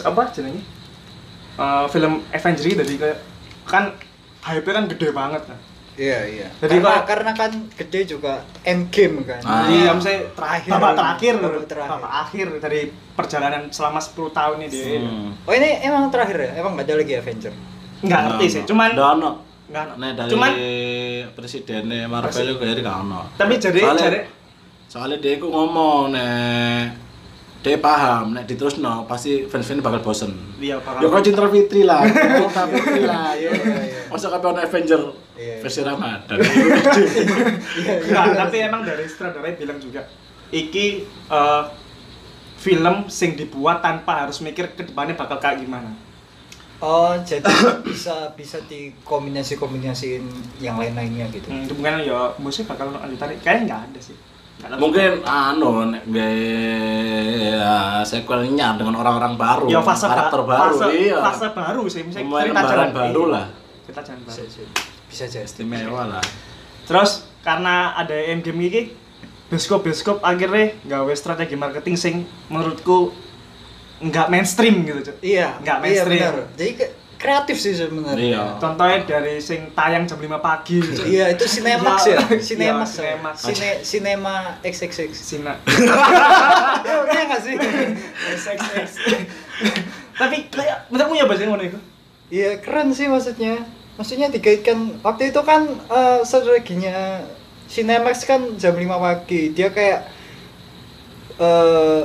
apa 0.02 0.22
jenenge? 0.34 0.66
Eh, 1.60 1.86
film 1.94 2.24
Avengers 2.34 2.66
ini 2.66 2.74
dari 2.74 2.96
kayak 2.98 3.20
kan 3.70 3.94
hype 4.50 4.66
kan 4.68 4.86
gede 4.88 5.10
banget 5.12 5.44
kan. 5.44 5.60
iya 5.96 6.20
iya 6.26 6.48
Jadi 6.58 6.80
karena, 6.80 6.96
kok- 6.96 7.06
karena 7.06 7.32
kan 7.34 7.52
gede 7.72 8.00
juga 8.08 8.34
end 8.64 8.88
game 8.88 9.20
kan 9.22 9.42
Ah. 9.42 9.68
Iya, 9.68 9.92
misalnya 9.92 10.32
Terakhir. 10.32 10.70
babak 10.72 10.92
terakhir, 10.94 11.34
Babak 11.38 11.66
terakhir. 11.66 11.92
babak 11.92 12.14
akhir 12.22 12.48
dari 12.58 12.82
perjalanan 13.14 13.62
selama 13.70 14.00
10 14.00 14.16
tahun 14.32 14.56
ini 14.58 14.68
dia. 14.70 14.86
Hmm. 14.98 15.30
oh 15.38 15.54
ini 15.54 15.70
emang 15.82 16.08
terakhir 16.08 16.38
ya 16.40 16.52
emang 16.56 16.72
nggak 16.74 16.86
ada 16.86 16.96
lagi 16.96 17.14
Avenger 17.16 17.54
Nggak 18.00 18.20
ngerti 18.26 18.46
sih, 18.50 18.62
cuman 18.64 18.90
Nggak 18.92 19.10
ono. 19.14 19.32
nggak 19.68 19.86
Nah, 19.94 20.10
dari 20.14 20.30
cuman 20.30 20.52
presidennya 21.30 22.08
Marvel 22.08 22.46
itu 22.48 22.56
kayaknya 22.58 22.82
nggak 22.82 22.98
ono. 23.02 23.22
tapi 23.36 23.54
jadi 23.58 23.80
soalnya, 23.82 24.04
jadi 24.06 24.20
soalnya 24.88 25.18
dia 25.18 25.34
itu 25.36 25.46
ngomong 25.46 26.02
nek 26.10 27.09
dia 27.60 27.76
paham 27.76 28.32
nek 28.32 28.48
diterusno 28.48 29.04
pasti 29.04 29.44
fans-fans 29.44 29.84
bakal 29.84 30.00
bosen. 30.00 30.32
dia 30.56 30.80
bakal 30.80 31.04
Ya 31.04 31.08
kok 31.08 31.22
Cinta 31.22 31.44
Fitri 31.46 31.82
lah, 31.84 32.02
Cinta 32.08 32.64
Fitri 32.66 33.04
lah, 33.04 33.36
ya. 33.36 33.52
Masa 34.08 34.28
kabeh 34.30 34.48
ono 34.48 34.60
Avenger 34.60 35.02
Iya, 35.36 35.56
iya. 35.56 35.56
versi 35.60 35.80
Ramadan. 35.82 36.36
Enggak, 38.04 38.26
tapi 38.38 38.58
emang 38.60 38.82
dari 38.84 39.04
sutradara 39.06 39.52
bilang 39.54 39.76
juga 39.78 40.04
iki 40.50 41.04
eh, 41.06 41.64
film 42.56 43.08
sing 43.08 43.36
dibuat 43.36 43.80
tanpa 43.80 44.24
harus 44.24 44.40
mikir 44.40 44.72
ke 44.74 44.84
depannya 44.84 45.16
bakal 45.16 45.38
kayak 45.38 45.64
gimana. 45.64 45.92
oh 46.80 47.12
jadi 47.22 47.44
bisa 47.88 48.32
bisa 48.34 48.56
dikombinasi 48.66 49.56
kombinasiin 49.56 50.24
yang 50.58 50.76
lain 50.76 50.96
lainnya 50.96 51.28
gitu 51.28 51.48
Hmm, 51.48 51.68
kemungkinan 51.68 52.04
ya 52.04 52.32
musik 52.36 52.66
bakal 52.66 52.88
lanjutan 52.90 53.36
kayaknya 53.38 53.64
nggak 53.68 53.82
ada 53.92 54.00
sih. 54.02 54.16
Mungkin 54.60 55.24
anu 55.24 55.88
nek 55.88 56.04
gaya 56.04 57.72
sequelnya 58.04 58.76
dengan 58.76 58.96
orang-orang 58.98 59.34
baru. 59.34 59.66
ya 59.68 59.80
fase 59.80 60.04
ba- 60.04 60.12
karakter 60.14 60.42
baru 60.42 60.76
fase, 60.76 60.86
iya. 60.94 61.18
fase 61.22 61.48
baru 61.50 61.84
sih 61.86 62.02
misalnya 62.04 62.28
Pemain 62.28 62.44
cerita 62.46 62.62
jalan 62.66 62.90
baru 62.92 63.08
iya. 63.22 63.34
lah. 63.34 63.46
cerita 63.82 64.02
jalan 64.04 64.22
baru 64.22 64.44
bisa 65.08 65.24
jadi 65.26 65.42
Istimewa 65.42 66.04
lah. 66.08 66.24
terus 66.84 67.12
karena 67.40 67.76
ada 67.94 68.14
endgame 68.14 68.60
ini 68.62 68.82
bioskop 69.48 69.82
bioskop 69.82 70.18
akhirnya 70.22 70.76
gawe 70.84 71.14
strategi 71.14 71.56
marketing 71.56 71.96
sing 71.96 72.16
menurutku 72.46 73.16
nggak 74.00 74.28
mainstream 74.28 74.84
gitu 74.84 75.00
Cuk. 75.06 75.18
iya 75.22 75.56
Nggak 75.58 75.78
iya 75.78 75.84
mainstream. 76.04 76.20
benar 76.22 76.36
jadi 76.54 76.72
ke- 76.76 76.92
kreatif 77.20 77.60
sih 77.60 77.76
sebenarnya 77.76 78.16
Iya. 78.16 78.44
contohnya 78.58 79.04
dari 79.04 79.38
sing 79.38 79.76
tayang 79.76 80.08
jam 80.08 80.16
5 80.16 80.40
pagi. 80.40 80.80
Iya, 81.04 81.36
itu 81.36 81.44
Cinemax 81.44 82.00
ya. 82.08 82.16
Iya, 82.16 82.40
Cinemax. 82.40 82.90
ya? 82.96 83.04
Cinemax. 83.12 83.36
Cine 83.44 83.70
Cinema 83.84 84.36
XXX. 84.62 85.12
Sina 85.14 85.54
Ya, 86.80 86.96
iya 87.06 87.22
enggak 87.22 87.42
sih? 87.44 87.56
SXX 88.32 88.88
tapi 90.16 90.48
kayak 90.48 90.88
menurutmu 90.88 91.16
ya 91.16 91.26
bahasa 91.26 91.44
ngono 91.44 91.64
itu 91.64 91.80
Iya, 92.30 92.62
keren 92.62 92.92
sih 92.92 93.10
maksudnya. 93.10 93.58
Maksudnya 93.96 94.30
dikaitkan 94.30 95.02
waktu 95.02 95.30
itu 95.30 95.42
kan 95.42 95.66
eh, 95.90 96.20
strateginya 96.22 97.20
Cinemax 97.66 98.24
kan 98.24 98.56
jam 98.56 98.74
5 98.74 98.86
pagi. 98.96 99.50
Dia 99.50 99.70
kayak 99.70 100.00
eh 101.38 102.02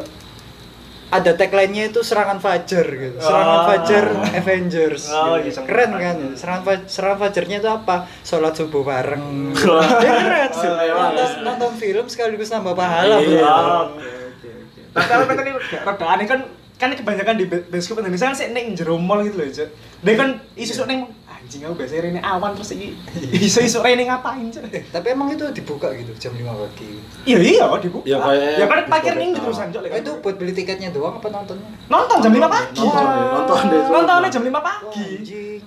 ada 1.15 1.31
tagline-nya 1.33 1.85
itu 1.89 2.01
serangan 2.01 2.37
fajar 2.37 2.83
gitu. 2.85 3.17
Serangan 3.17 3.55
Oh. 3.55 3.67
fajar 3.67 4.05
Avengers. 4.35 5.03
Oh, 5.09 5.39
gitu. 5.39 5.55
iya, 5.55 5.63
keren 5.63 5.93
kan? 5.95 6.17
Serangan 6.35 6.63
fa- 6.63 6.87
serangan 6.87 7.19
fajarnya 7.21 7.57
itu 7.59 7.69
apa? 7.69 7.97
Sholat 8.21 8.53
subuh 8.53 8.83
bareng. 8.83 9.55
Ya 10.05 10.13
keren 10.19 10.51
sih. 10.51 10.67
Istimewa. 10.67 11.03
Nonton, 11.09 11.31
nonton 11.43 11.73
film 11.77 12.05
sekaligus 12.07 12.51
nambah 12.51 12.75
pahala. 12.75 13.17
Iya. 13.17 13.41
bro. 13.41 13.55
oke 13.87 14.11
oke 14.35 14.49
oke 14.61 14.81
tapi 14.91 15.07
kalau 15.07 15.25
tadi 15.29 15.51
rada 15.81 16.07
aneh 16.09 16.27
kan 16.27 16.41
kan 16.75 16.91
kebanyakan 16.91 17.35
di 17.35 17.45
bioskop 17.47 17.99
Indonesia 17.99 18.27
kan 18.27 18.35
sih 18.35 18.51
neng 18.51 18.75
jero 18.75 18.95
mall 18.95 19.23
gitu 19.23 19.37
loh 19.37 19.47
Cuk. 19.47 19.69
dia 20.03 20.15
kan 20.15 20.29
isu 20.55 20.71
isu 20.73 20.83
neng 20.85 21.07
anjing 21.45 21.61
aku 21.61 21.77
biasanya 21.77 22.09
ini 22.09 22.21
awan 22.25 22.57
terus 22.57 22.73
ini 22.73 22.97
isu 23.37 23.61
isu 23.61 23.79
ini 23.85 24.09
ngapain 24.09 24.49
Cuk? 24.49 24.65
Eh, 24.67 24.81
tapi 24.89 25.13
emang 25.13 25.29
itu 25.29 25.45
dibuka 25.53 25.93
gitu 25.93 26.09
jam 26.17 26.33
5 26.33 26.41
pagi. 26.41 26.91
iya 27.23 27.37
iya 27.39 27.65
dibuka 27.77 28.09
Ya, 28.09 28.17
kayak 28.17 28.57
ya 28.57 28.65
kan 28.65 28.79
parkir 28.89 29.13
nih 29.13 29.29
itu. 29.29 29.39
terusan 29.39 29.69
Cuk, 29.69 29.85
Oh, 29.85 29.93
itu 29.95 30.13
buat 30.19 30.35
beli 30.35 30.53
tiketnya 30.53 30.89
doang 30.89 31.21
apa 31.21 31.29
nontonnya? 31.29 31.69
nonton 31.87 32.17
jam 32.19 32.33
5 32.33 32.49
pagi 32.49 32.81
Nonton 32.81 33.05
deh, 33.05 33.27
nonton 33.29 33.59
deh. 33.69 33.83
nontonnya 33.87 34.29
jam 34.31 34.43
5 34.43 34.49
Wah, 34.49 34.63
pagi. 34.65 35.09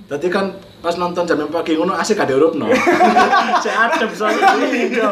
Tadi 0.07 0.27
kan 0.27 0.45
pas 0.77 0.95
nonton 0.95 1.23
jam 1.23 1.37
yang 1.37 1.51
pagi 1.51 1.71
ngono 1.73 1.93
asik 1.93 2.15
gak 2.15 2.25
diurupno. 2.27 2.65
Si 3.63 3.69
adem 3.69 4.09
soalnya 4.09 4.57
iya. 4.65 5.09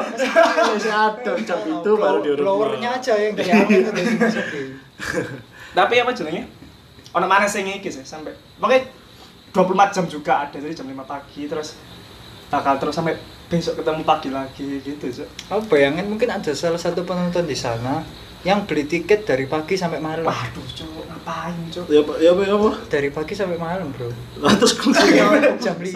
Si 0.75 0.89
adem 0.89 1.37
jam 1.41 1.59
itu 1.61 1.91
baru 1.93 2.17
diurupno. 2.19 2.41
Blowernya 2.47 2.89
aja 2.95 3.13
yang 3.13 3.37
kayak 3.37 3.69
tapi 5.71 5.99
apa 5.99 6.11
jenenge 6.11 6.47
ono 7.11 7.25
mana 7.25 7.43
sing 7.45 7.67
iki 7.69 7.87
sih 7.87 7.99
sampai 8.01 8.31
pokoknya 8.55 8.87
24 9.55 9.95
jam 9.95 10.05
juga 10.11 10.33
ada 10.43 10.57
dari 10.59 10.75
jam 10.75 10.83
5 10.83 10.99
pagi 11.07 11.47
terus 11.47 11.79
bakal 12.51 12.75
terus 12.75 12.91
sampai 12.91 13.15
besok 13.47 13.79
ketemu 13.79 14.03
pagi 14.03 14.29
lagi 14.33 14.67
gitu 14.83 15.05
Cuk. 15.07 15.27
Aku 15.53 15.61
bayangin 15.71 16.11
mungkin 16.11 16.27
ada 16.27 16.51
salah 16.51 16.81
satu 16.81 17.07
penonton 17.07 17.47
di 17.47 17.55
sana 17.55 18.03
yang 18.45 18.61
beli 18.69 18.85
tiket 18.85 19.25
dari 19.25 19.49
pagi 19.49 19.73
sampai 19.73 19.97
malam. 19.97 20.25
waduh 20.25 20.65
Cuk, 20.75 20.85
ngapain 21.09 21.57
Cuk? 21.73 21.85
Ya 21.89 22.01
apa 22.05 22.13
ya 22.21 22.29
apa 22.33 22.41
ya 22.45 22.53
apa. 22.57 22.69
Dari 22.89 23.09
pagi 23.09 23.33
sampai 23.33 23.57
malam, 23.57 23.89
Bro. 23.89 24.13
Terus 24.61 24.73
fungsinya 24.77 25.25
jam 25.57 25.77
5, 25.77 25.89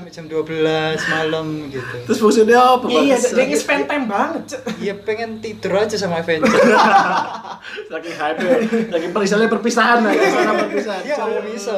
sampai 0.00 0.12
jam 0.12 0.24
12 0.28 1.12
malam 1.12 1.46
gitu. 1.68 1.96
Terus 2.08 2.18
fungsinya 2.20 2.80
apa? 2.80 2.86
iya 2.88 3.16
dia 3.18 3.56
spend 3.56 3.84
time 3.88 4.06
banget 4.08 4.42
Cuk. 4.56 4.62
Iya 4.80 4.94
pengen 5.00 5.40
tidur 5.42 5.72
aja 5.76 5.96
sama 5.96 6.20
Avengers. 6.20 6.54
Saking 7.92 8.14
hype. 8.16 8.40
Saking 8.88 9.12
perisalnya 9.12 9.48
perpisahan 9.48 10.00
ya, 10.06 10.12
sana 10.28 10.52
perpisahan. 10.60 11.02
Iya, 11.04 11.40
bisa. 11.44 11.74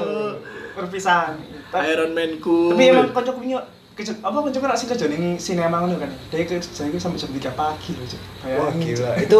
Perpisahan 0.74 1.34
tapi, 1.68 1.84
Iron 1.88 2.12
Man 2.12 2.38
ku. 2.38 2.70
tapi 2.70 2.84
emang 2.88 3.08
kocok 3.10 3.34
punya 3.36 3.58
kerja 3.90 4.10
apa 4.18 4.34
kocok 4.36 4.60
nak 4.60 4.74
sih 4.74 4.84
kerja 4.84 5.06
ning 5.06 5.38
sinema 5.38 5.78
ngono 5.78 5.96
kan 5.96 6.10
dia 6.28 6.42
kerja 6.42 6.58
itu 6.60 6.98
sampai 6.98 7.14
jam 7.14 7.30
3 7.30 7.54
pagi 7.54 7.90
loh 7.92 8.02
Cuk. 8.04 8.22
Wah 8.44 8.70
gila, 8.72 9.10
itu 9.16 9.38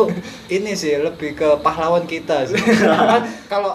ini 0.49 0.73
sih 0.73 0.95
lebih 0.97 1.35
ke 1.35 1.59
pahlawan 1.59 2.03
kita 2.05 2.47
sih. 2.47 2.55
kan 3.11 3.23
kalau 3.45 3.75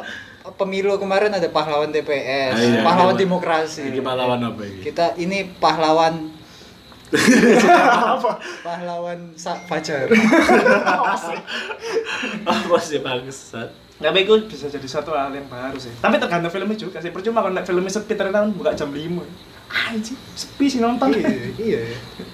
pemilu 0.56 0.96
kemarin 0.96 1.30
ada 1.30 1.46
pahlawan 1.48 1.92
TPS, 1.92 2.52
Ah, 2.52 2.58
iya. 2.58 2.80
pahlawan 2.82 3.14
Ini- 3.14 3.22
demokrasi. 3.22 3.84
Ini 3.86 4.00
pahlawan 4.00 4.40
apa 4.42 4.62
ini? 4.64 4.80
Kita 4.82 5.06
ini 5.16 5.38
pahlawan 5.54 6.32
apa 7.10 8.32
pahlawan 8.66 9.20
Sa- 9.36 9.60
Fajar. 9.62 10.08
Apa 12.46 12.78
sih 12.80 13.00
bangsat? 13.00 13.70
Tapi 14.00 14.24
itu 14.24 14.34
bisa 14.48 14.72
jadi 14.72 14.88
satu 14.88 15.12
hal 15.12 15.36
yang 15.36 15.48
baru 15.52 15.76
sih 15.76 15.92
tapi 16.00 16.16
tergantung 16.16 16.52
filmnya 16.52 16.78
juga 16.80 17.04
sih 17.04 17.12
percuma 17.12 17.44
kalau 17.44 17.60
filmnya 17.60 17.92
sepi 17.92 18.16
ternyata 18.16 18.48
buka 18.48 18.72
jam 18.72 18.90
5 18.96 18.96
anjing 19.70 20.18
sepi 20.34 20.66
sih 20.66 20.80
nonton 20.80 21.14
iya, 21.14 21.52
iya. 21.60 21.82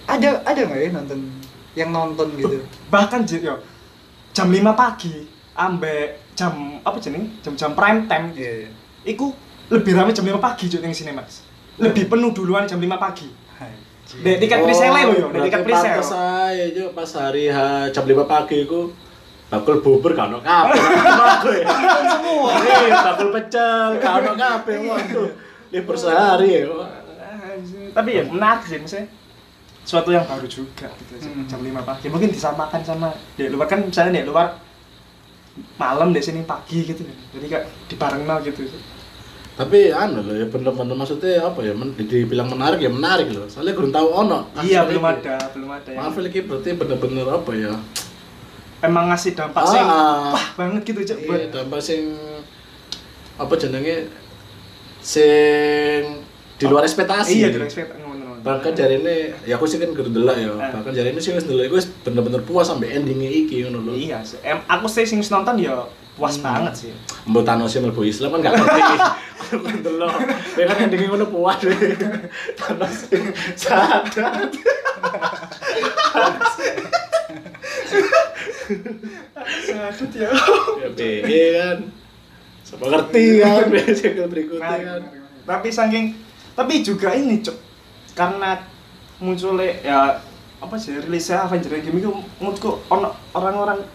Ada 0.05 0.45
ada 0.45 0.61
nggak 0.61 0.79
ya 0.79 0.89
nonton 0.93 1.19
yang 1.75 1.89
nonton 1.91 2.27
gitu? 2.39 2.63
bahkan 2.87 3.25
yo 3.27 3.59
jam 4.31 4.47
5 4.47 4.61
pagi 4.77 5.25
ambek 5.57 6.21
jam 6.35 6.79
apa 6.83 6.97
jenis 6.99 7.41
jam-jam 7.41 7.71
prime 7.73 8.05
time 8.05 8.31
Iya. 8.35 8.53
iya. 8.67 8.69
iku 9.07 9.31
lebih 9.71 9.97
ramai 9.97 10.13
jam 10.13 10.27
5 10.27 10.37
pagi 10.37 10.69
cuy 10.69 10.79
ning 10.83 10.93
Cinemax 10.93 11.41
lebih 11.81 12.07
penuh 12.07 12.31
duluan 12.31 12.69
jam 12.69 12.77
5 12.79 12.87
pagi 12.95 13.27
Anjir. 14.05 14.21
Dek, 14.21 14.37
tiket 14.37 14.59
presale 14.61 15.01
lo 15.01 15.13
yo, 15.17 15.27
dek, 15.33 15.41
tiket 15.49 15.61
Oh, 15.61 15.65
presale. 15.65 15.97
pantes 15.97 16.13
Jo, 16.77 16.85
pas 16.93 17.09
hari 17.17 17.49
H 17.49 17.57
jam 17.89 18.05
5 18.05 18.29
pagi 18.29 18.57
iku 18.61 18.93
bakul 19.45 19.77
bubur 19.79 20.11
kan 20.11 20.29
ono 20.29 20.39
kabeh. 20.39 20.79
Bakul 21.15 21.55
semua. 22.13 22.49
Iya, 22.57 22.97
bakul 23.03 23.29
pecel 23.31 23.89
kan 23.97 24.13
ono 24.19 24.33
kabeh 24.33 24.75
waduh. 24.83 25.29
Libur 25.69 25.95
sehari 25.95 26.61
ya. 26.61 26.69
tapi 27.91 28.09
ya 28.13 28.23
menarik 28.27 28.67
sih 28.67 28.75
misalnya 28.75 29.07
suatu 29.81 30.11
yang 30.11 30.27
baru 30.27 30.43
juga 30.43 30.91
gitu 30.91 31.13
sih, 31.15 31.31
Hmm. 31.31 31.47
jam 31.47 31.63
5 31.63 31.71
pagi 31.79 32.11
mungkin 32.11 32.27
disamakan 32.27 32.83
sama 32.83 33.15
di 33.33 33.47
luar 33.47 33.63
kan 33.65 33.79
misalnya 33.79 34.19
di 34.19 34.27
luar 34.27 34.59
malam 35.75 36.11
di 36.11 36.19
sini 36.19 36.43
pagi 36.43 36.83
gitu 36.83 37.07
jadi 37.31 37.45
kayak 37.47 37.65
dibarengno 37.87 38.43
gitu 38.43 38.67
Tapi 39.55 39.87
anu 39.87 40.19
loh 40.19 40.35
ya 40.35 40.51
bener-bener 40.51 40.99
maksudnya 40.99 41.47
apa 41.47 41.63
ya 41.63 41.71
men, 41.71 41.95
dibilang 41.95 42.51
menarik 42.51 42.83
ya 42.83 42.91
menarik 42.91 43.31
loh. 43.31 43.47
Soalnya 43.47 43.71
belum 43.71 43.91
tahu 43.95 44.07
ono. 44.11 44.51
iya 44.59 44.83
belum 44.83 44.99
ada 44.99 45.39
belum 45.55 45.69
ada 45.71 45.89
yang 45.95 46.03
Marvel 46.03 46.27
ini 46.27 46.39
berarti 46.43 46.69
bener-bener 46.75 47.27
apa 47.31 47.51
ya? 47.55 47.71
Emang 48.81 49.07
ngasih 49.07 49.31
dampak 49.33 49.63
sing 49.65 49.81
Ah. 49.81 50.31
wah 50.31 50.47
banget 50.55 50.81
gitu 50.85 50.99
cok 51.05 51.19
buat 51.23 51.39
Iya, 51.39 51.47
dampak 51.49 51.79
sing 51.79 52.01
apa 53.35 53.53
jenenge? 53.55 54.07
Sing 54.99 56.01
di 56.55 56.65
luar 56.65 56.83
ekspektasi. 56.83 57.35
iya 57.35 57.47
di 57.49 57.59
respect 57.59 57.91
ngono 57.95 58.39
bahkan 58.39 58.71
jari 58.71 58.95
ini 58.97 59.17
ya 59.43 59.57
aku 59.57 59.65
sih 59.65 59.75
kan 59.75 59.89
delok 59.91 60.37
ya. 60.37 60.47
Eh. 60.47 60.71
bahkan 60.71 60.91
jari 60.91 61.09
ini 61.09 61.19
sih 61.19 61.33
delok 61.33 61.65
iku 61.65 61.75
wis 61.75 61.89
bener-bener 62.01 62.39
puas 62.41 62.65
sampai 62.65 62.93
endingnya 62.93 63.27
iki 63.27 63.63
ngono 63.63 63.83
lho. 63.83 63.93
Iya 63.93 64.21
sih. 64.21 64.37
em 64.41 64.61
aku 64.65 64.85
sih 64.85 65.03
sing 65.03 65.19
nonton 65.21 65.57
ya 65.57 65.83
puas 66.15 66.37
Hmm. 66.37 66.47
banget 66.47 66.73
sih. 66.77 66.91
Mbok 67.25 67.43
Thanos 67.43 67.69
sih 67.69 67.81
mlebu 67.81 68.01
Islam 68.01 68.31
kan 68.31 68.39
gak 68.41 68.53
ngerti. 68.55 68.81
Aku 69.45 69.67
delok 69.83 70.13
kan 70.55 70.77
endingnya 70.79 71.09
ngono 71.11 71.25
puas. 71.27 71.59
Deh 71.59 71.75
Thanos 72.57 72.95
sadar 73.59 74.47
sadut 79.67 80.11
ya. 80.13 80.29
Ya 80.81 80.89
BE 80.93 81.43
kan. 81.57 81.77
Siapa 82.65 82.85
ngerti 82.89 83.23
kan? 83.41 83.63
Berikutnya 84.29 84.77
kan. 84.81 85.01
tapi 85.45 85.69
saking 85.69 86.17
tapi 86.57 86.81
juga 86.81 87.13
ini 87.13 87.37
cok 87.45 87.57
karena 88.17 88.57
munculnya 89.21 89.69
ya 89.85 90.17
apa 90.57 90.75
sih 90.79 90.97
rilisnya 90.97 91.45
Avenger 91.45 91.77
Endgame 91.77 92.01
itu 92.01 92.09
menurutku 92.41 92.81
ono 92.89 93.13
orang-orang 93.37 93.85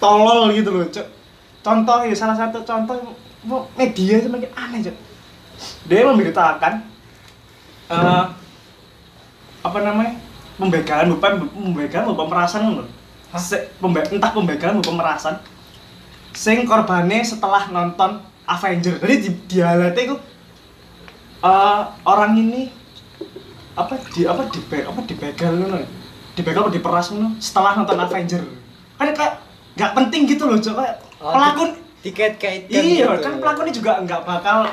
tolol 0.00 0.48
gitu 0.56 0.72
loh 0.72 0.88
cok 0.88 1.06
contoh 1.60 2.08
ya 2.08 2.16
salah 2.16 2.40
satu 2.40 2.64
contoh 2.64 2.96
media 3.76 4.24
semakin 4.24 4.50
aneh 4.56 4.80
cok 4.88 4.96
dia 5.90 6.08
memberitakan 6.08 6.74
eh 7.92 8.24
apa 9.64 9.78
namanya 9.84 10.23
pembegalan 10.58 11.10
bukan 11.16 11.32
pembegalan 11.50 12.04
bukan 12.10 12.18
pemerasan 12.28 12.60
loh 12.78 12.88
Hah? 13.34 13.42
pembe 13.82 14.00
entah 14.14 14.30
pembegalan 14.30 14.78
bukan 14.78 14.94
pemerasan 14.94 15.34
sing 16.34 16.62
korbannya 16.66 17.22
setelah 17.26 17.66
nonton 17.70 18.22
Avenger 18.46 18.98
jadi 19.02 19.16
di, 19.18 19.30
di 19.48 19.58
itu 19.58 20.16
eh, 21.42 21.80
orang 22.06 22.32
ini 22.38 22.70
apa 23.74 23.98
di 24.14 24.22
apa 24.22 24.46
di 24.50 24.60
apa 24.62 25.00
dibegal 25.02 25.54
ya? 25.58 25.86
dibegal 26.38 26.60
apa 26.66 26.72
diperas 26.74 27.10
ngono 27.10 27.34
setelah 27.42 27.74
nonton 27.74 27.98
Avenger 27.98 28.42
kan 28.94 29.10
kayak 29.10 29.34
nggak 29.74 29.92
penting 29.98 30.22
gitu 30.30 30.46
loh 30.46 30.58
kayak 30.58 31.02
Oh, 31.24 31.32
pelakon 31.32 31.72
tiket 32.04 32.36
kaitkan 32.36 32.84
iya 32.84 33.08
gitu. 33.16 33.24
kan 33.24 33.40
pelakonnya 33.40 33.72
juga 33.72 33.96
nggak 34.04 34.28
bakal 34.28 34.68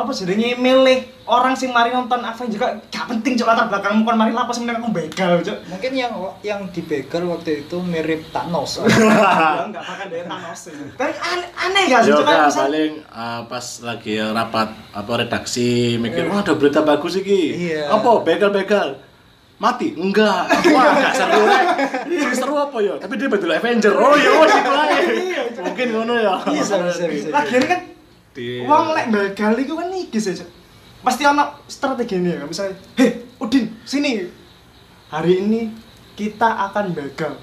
apa 0.00 0.10
jadinya 0.10 0.48
milih 0.54 0.98
orang 1.24 1.52
sing 1.52 1.70
mari 1.70 1.88
nonton 1.88 2.18
Avengers 2.18 2.56
juga 2.56 2.74
gak 2.88 3.06
penting 3.06 3.36
cok 3.36 3.46
latar 3.46 3.66
belakangmu 3.68 4.02
kon 4.02 4.16
mari 4.16 4.32
lapas 4.32 4.58
meneng 4.58 4.80
aku 4.80 4.90
begal 4.90 5.38
cok 5.38 5.58
Mungkin 5.68 5.92
yang 5.92 6.12
yang 6.40 6.60
dibegal 6.68 7.22
waktu 7.28 7.62
itu 7.62 7.76
mirip 7.78 8.26
Thanos. 8.28 8.80
Ya, 8.80 8.88
enggak 9.68 9.84
makan 9.84 10.06
dari 10.08 10.24
Thanos. 10.24 10.60
Tapi 10.96 11.12
aneh, 11.14 11.48
aneh 11.54 11.82
gak 11.86 12.00
sih 12.02 12.10
Yo 12.10 12.18
cok 12.18 12.26
kan 12.26 12.38
misal- 12.44 12.62
paling 12.66 12.92
uh, 13.06 13.40
pas 13.44 13.66
lagi 13.80 14.14
rapat 14.18 14.68
apa 14.90 15.12
redaksi 15.16 15.68
mikir 15.96 16.26
wah 16.26 16.40
ada 16.40 16.52
berita 16.54 16.80
bagus 16.80 17.14
iki. 17.14 17.70
Iya. 17.70 17.88
Apa 17.88 18.20
begal-begal? 18.20 18.98
Mati? 19.56 19.92
Enggak. 19.92 20.48
Wah, 20.72 20.88
enggak 20.88 21.12
seru 21.12 21.44
rek. 21.44 21.66
Sing 22.08 22.32
seru 22.32 22.56
apa 22.56 22.80
ya? 22.80 22.96
Tapi 22.96 23.12
dia 23.20 23.28
betul 23.28 23.52
Avenger. 23.52 23.92
Oh 23.92 24.16
ya 24.16 24.30
wis 24.40 24.56
iku 24.56 24.72
ae. 24.72 25.00
Mungkin 25.60 25.86
ngono 25.92 26.14
ya. 26.16 26.40
Bisa 26.48 26.80
bisa 26.80 27.04
bisa. 27.04 27.28
Lagian 27.28 27.68
kan 27.68 27.80
Di- 28.30 28.62
Wong 28.62 28.92
lek 28.92 29.06
begal 29.08 29.54
iku 29.54 29.74
kan 29.74 29.90
iki 29.90 30.16
sih. 30.16 30.38
Pasti 31.00 31.22
ana 31.22 31.56
strategi 31.64 32.16
nih 32.16 32.36
ya, 32.36 32.44
misalnya, 32.44 32.76
"Hei, 32.94 33.08
Udin, 33.36 33.72
sini. 33.82 34.28
Hari 35.08 35.40
ini 35.40 35.72
kita 36.12 36.46
akan 36.68 36.92
begal 36.92 37.34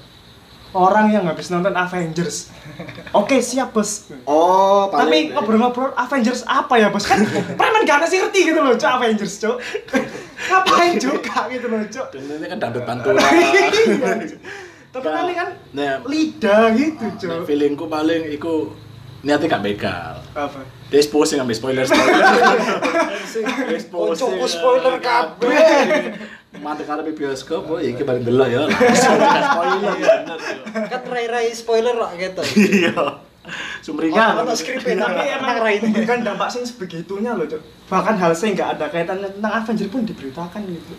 orang 0.70 1.10
yang 1.10 1.26
habis 1.26 1.48
nonton 1.48 1.74
Avengers." 1.74 2.54
Oke, 3.18 3.40
siap, 3.40 3.72
Bos. 3.72 4.08
Oh, 4.22 4.88
Tapi 4.88 5.34
ngobrol-ngobrol 5.34 5.90
Avengers 5.92 6.46
apa 6.46 6.76
ya, 6.76 6.88
Bos? 6.88 7.04
Kan 7.04 7.20
preman 7.52 7.82
gak 7.82 7.98
ada 7.98 8.06
sih 8.06 8.18
ngerti 8.18 8.46
gitu 8.46 8.60
loh, 8.62 8.72
Cok, 8.72 8.92
Avengers, 8.94 9.34
Cok. 9.38 9.56
Ngapain 10.48 10.94
juga 10.96 11.38
gitu 11.48 11.66
loh, 11.66 11.82
Cok. 11.82 12.06
Dan 12.10 12.22
ini 12.32 12.46
kan 12.46 12.58
dangdut 12.58 12.84
pantura. 12.84 13.18
Tapi 14.88 15.04
paling 15.04 15.36
kan 15.36 15.48
Nah, 15.68 16.00
lidah 16.02 16.72
gitu, 16.72 17.04
nah, 17.04 17.18
Cok. 17.18 17.44
feelingku 17.44 17.84
paling 17.84 18.30
iku 18.30 18.72
niatnya 19.22 19.46
gak 19.50 19.64
begal. 19.64 20.14
Apa? 20.32 20.60
Dia 20.88 20.98
exposing 20.98 21.42
ambil 21.42 21.56
spoiler 21.56 21.84
spoiler. 23.82 24.14
Koncoku 24.14 24.46
spoiler 24.46 24.94
kabeh. 25.02 26.14
Mati 26.58 26.82
karena 26.82 27.04
di 27.04 27.12
bioskop, 27.12 27.68
oh 27.68 27.78
iki 27.78 28.02
paling 28.02 28.24
delok 28.24 28.48
ya. 28.48 28.62
Langsung 28.66 29.14
gak 29.20 29.44
spoiler 29.44 29.94
bener 29.94 30.38
yo. 30.38 30.64
Kan 30.88 31.00
rai-rai 31.06 31.50
spoiler 31.52 31.94
lah 31.94 32.10
gitu. 32.14 32.42
Iya. 32.56 33.26
Sumringan. 33.80 34.44
Ono 34.44 34.52
skripnya 34.52 35.08
tapi 35.08 35.24
tapi 35.24 35.24
emang 35.32 35.56
rai 35.64 35.80
ini. 35.80 35.88
memberikan 35.88 36.20
dampak 36.20 36.52
sing 36.52 36.68
sebegitunya 36.68 37.32
loh 37.32 37.48
cok 37.48 37.62
bahkan 37.88 38.20
hal 38.20 38.36
sing 38.36 38.52
nggak 38.52 38.76
ada 38.76 38.92
kaitannya 38.92 39.32
tentang 39.32 39.52
Avenger 39.56 39.88
pun 39.88 40.04
diberitakan 40.04 40.60
gitu 40.68 40.94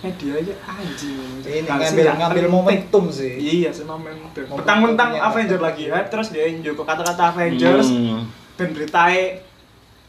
media 0.00 0.32
aja 0.34 0.54
anjing 0.66 1.18
Ini 1.40 1.60
ngambil 1.62 2.04
ngambil 2.16 2.44
momentum 2.48 3.04
sih. 3.08 3.36
iya 3.36 3.68
sih 3.68 3.84
momentum 3.84 4.44
petang-petang 4.50 5.14
apa? 5.14 5.28
Avenger 5.30 5.58
lagi 5.58 5.86
hype 5.86 6.08
terus 6.08 6.28
dia 6.28 6.48
njogo 6.50 6.82
kata-kata 6.82 7.30
Avengers 7.30 7.88
Hmm. 7.90 8.24
dan 8.54 8.68
beritae 8.70 9.40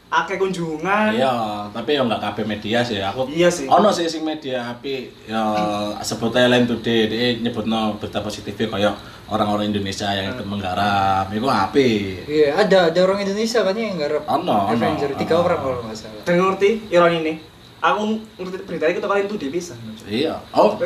akeh 0.08 0.36
kunjungan 0.36 1.08
Iya, 1.10 1.32
tapi 1.70 1.90
ya 1.90 2.02
nggak 2.02 2.20
kabeh 2.22 2.44
media 2.46 2.80
sih. 2.80 3.00
Aku 3.00 3.24
Iya 3.26 3.48
sih. 3.48 3.64
Ono 3.64 3.88
sih 3.88 4.04
sing 4.04 4.20
media 4.22 4.60
api 4.70 5.08
ya 5.24 5.40
sebutnya 6.04 6.48
lain 6.48 6.64
today 6.66 7.08
dia 7.08 7.26
nyebutno 7.38 7.96
berita 7.96 8.20
positifnya 8.20 8.68
kayak 8.68 8.94
orang-orang 9.26 9.72
Indonesia 9.72 10.08
yang 10.08 10.28
ikut 10.30 10.44
menggarap. 10.44 11.32
Iku 11.32 11.48
api. 11.48 11.88
Iya, 12.24 12.48
ada 12.58 12.78
ada 12.88 13.00
orang 13.00 13.20
Indonesia 13.20 13.60
kan 13.60 13.72
yang 13.72 13.96
garap 13.96 14.28
Ono, 14.30 14.68
Avenger 14.68 15.16
tiga 15.16 15.34
orang 15.38 15.58
kalau 15.58 15.80
nggak 15.82 15.96
salah. 15.98 16.20
dan 16.22 16.34
ngerti 16.38 16.70
ironi 16.88 17.16
ini 17.18 17.34
aku 17.82 18.22
ngerti 18.38 18.56
berita 18.62 18.86
itu 18.86 19.02
kalian 19.02 19.26
tuh 19.26 19.38
dia 19.42 19.50
bisa 19.50 19.74
Iya. 20.06 20.38
Oh. 20.54 20.78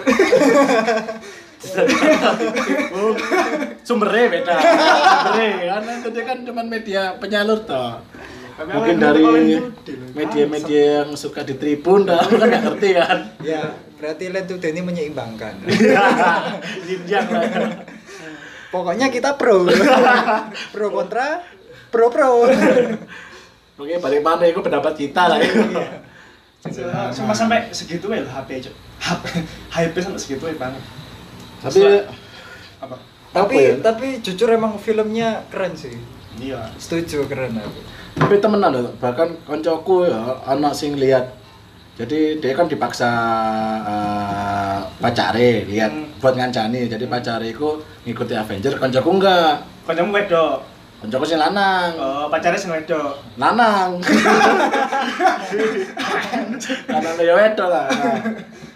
Sumbernya 3.87 4.27
beda. 4.33 4.55
Sumbernya 4.57 5.77
kan 5.77 5.83
itu 6.01 6.09
dia 6.13 6.25
kan 6.25 6.39
cuma 6.45 6.63
media 6.65 7.03
penyalur 7.21 7.61
toh. 7.69 8.01
Mungkin 8.57 8.97
dari 8.97 9.21
tuh 9.21 9.69
media-media 10.17 11.05
yang 11.05 11.13
suka 11.13 11.45
di 11.45 11.61
tribun 11.61 12.09
dah, 12.09 12.25
aku 12.25 12.41
kan 12.41 12.49
nggak 12.49 12.65
ngerti 12.65 12.89
kan. 12.97 13.19
Ya, 13.45 13.77
berarti 14.01 14.33
Land 14.33 14.49
to 14.49 14.57
ini 14.65 14.81
menyeimbangkan. 14.81 15.61
Jinjang 16.89 17.27
lah. 17.37 17.85
Pokoknya 18.73 19.13
kita 19.13 19.37
pro. 19.37 19.69
pro 20.73 20.89
kontra, 20.89 21.45
pro 21.93 22.09
pro. 22.09 22.49
Oke, 23.77 24.01
balik 24.01 24.25
mana 24.25 24.49
itu 24.49 24.65
pendapat 24.65 24.93
kita 24.97 25.23
lah. 25.29 25.41
Cuma 27.13 27.33
sampai 27.33 27.69
segitu 27.71 28.07
ya 28.09 28.23
HP 28.23 28.49
cok 28.63 28.75
HP 28.99 29.25
hype 29.71 29.99
sampai 29.99 30.19
segitu 30.19 30.45
ya 30.47 30.57
banget 30.57 30.83
Tapi 31.59 31.81
apa 32.79 32.97
tapi 33.29 33.53
Apa 33.53 33.53
ya? 33.53 33.73
tapi 33.83 34.07
jujur 34.19 34.49
emang 34.49 34.77
filmnya 34.77 35.45
keren 35.47 35.73
sih. 35.73 35.93
iya 36.37 36.69
Setuju 36.75 37.25
keren 37.25 37.53
aku. 37.55 37.81
tapi 38.17 38.35
temenan 38.39 38.73
loh, 38.73 38.93
bahkan 38.97 39.37
koncoku 39.43 40.05
ya 40.05 40.17
anak 40.47 40.73
sing 40.73 40.95
lihat 40.95 41.37
jadi 41.95 42.37
dia 42.37 42.53
kan 42.53 42.65
dipaksa 42.65 43.09
eh, 43.85 44.79
pacare 44.99 45.65
lihat 45.65 45.93
Hmm. 45.93 46.09
buat 46.17 46.33
ngancani 46.33 46.89
jadi 46.89 47.05
pacare 47.07 47.47
iku 47.47 47.77
ngikuti 48.03 48.33
Avenger 48.33 48.77
koncoku 48.77 49.11
enggak 49.13 49.65
kancamu 49.85 50.13
wedok 50.13 50.65
koncoku 51.07 51.25
sing 51.25 51.39
lanang 51.39 51.95
oh 51.95 52.27
pacarnya 52.27 52.59
sing 52.59 52.75
wedok 52.75 53.15
lanang 53.39 54.03
lanang 56.91 57.17
ya 57.23 57.33
wedok 57.39 57.69
lah 57.71 57.87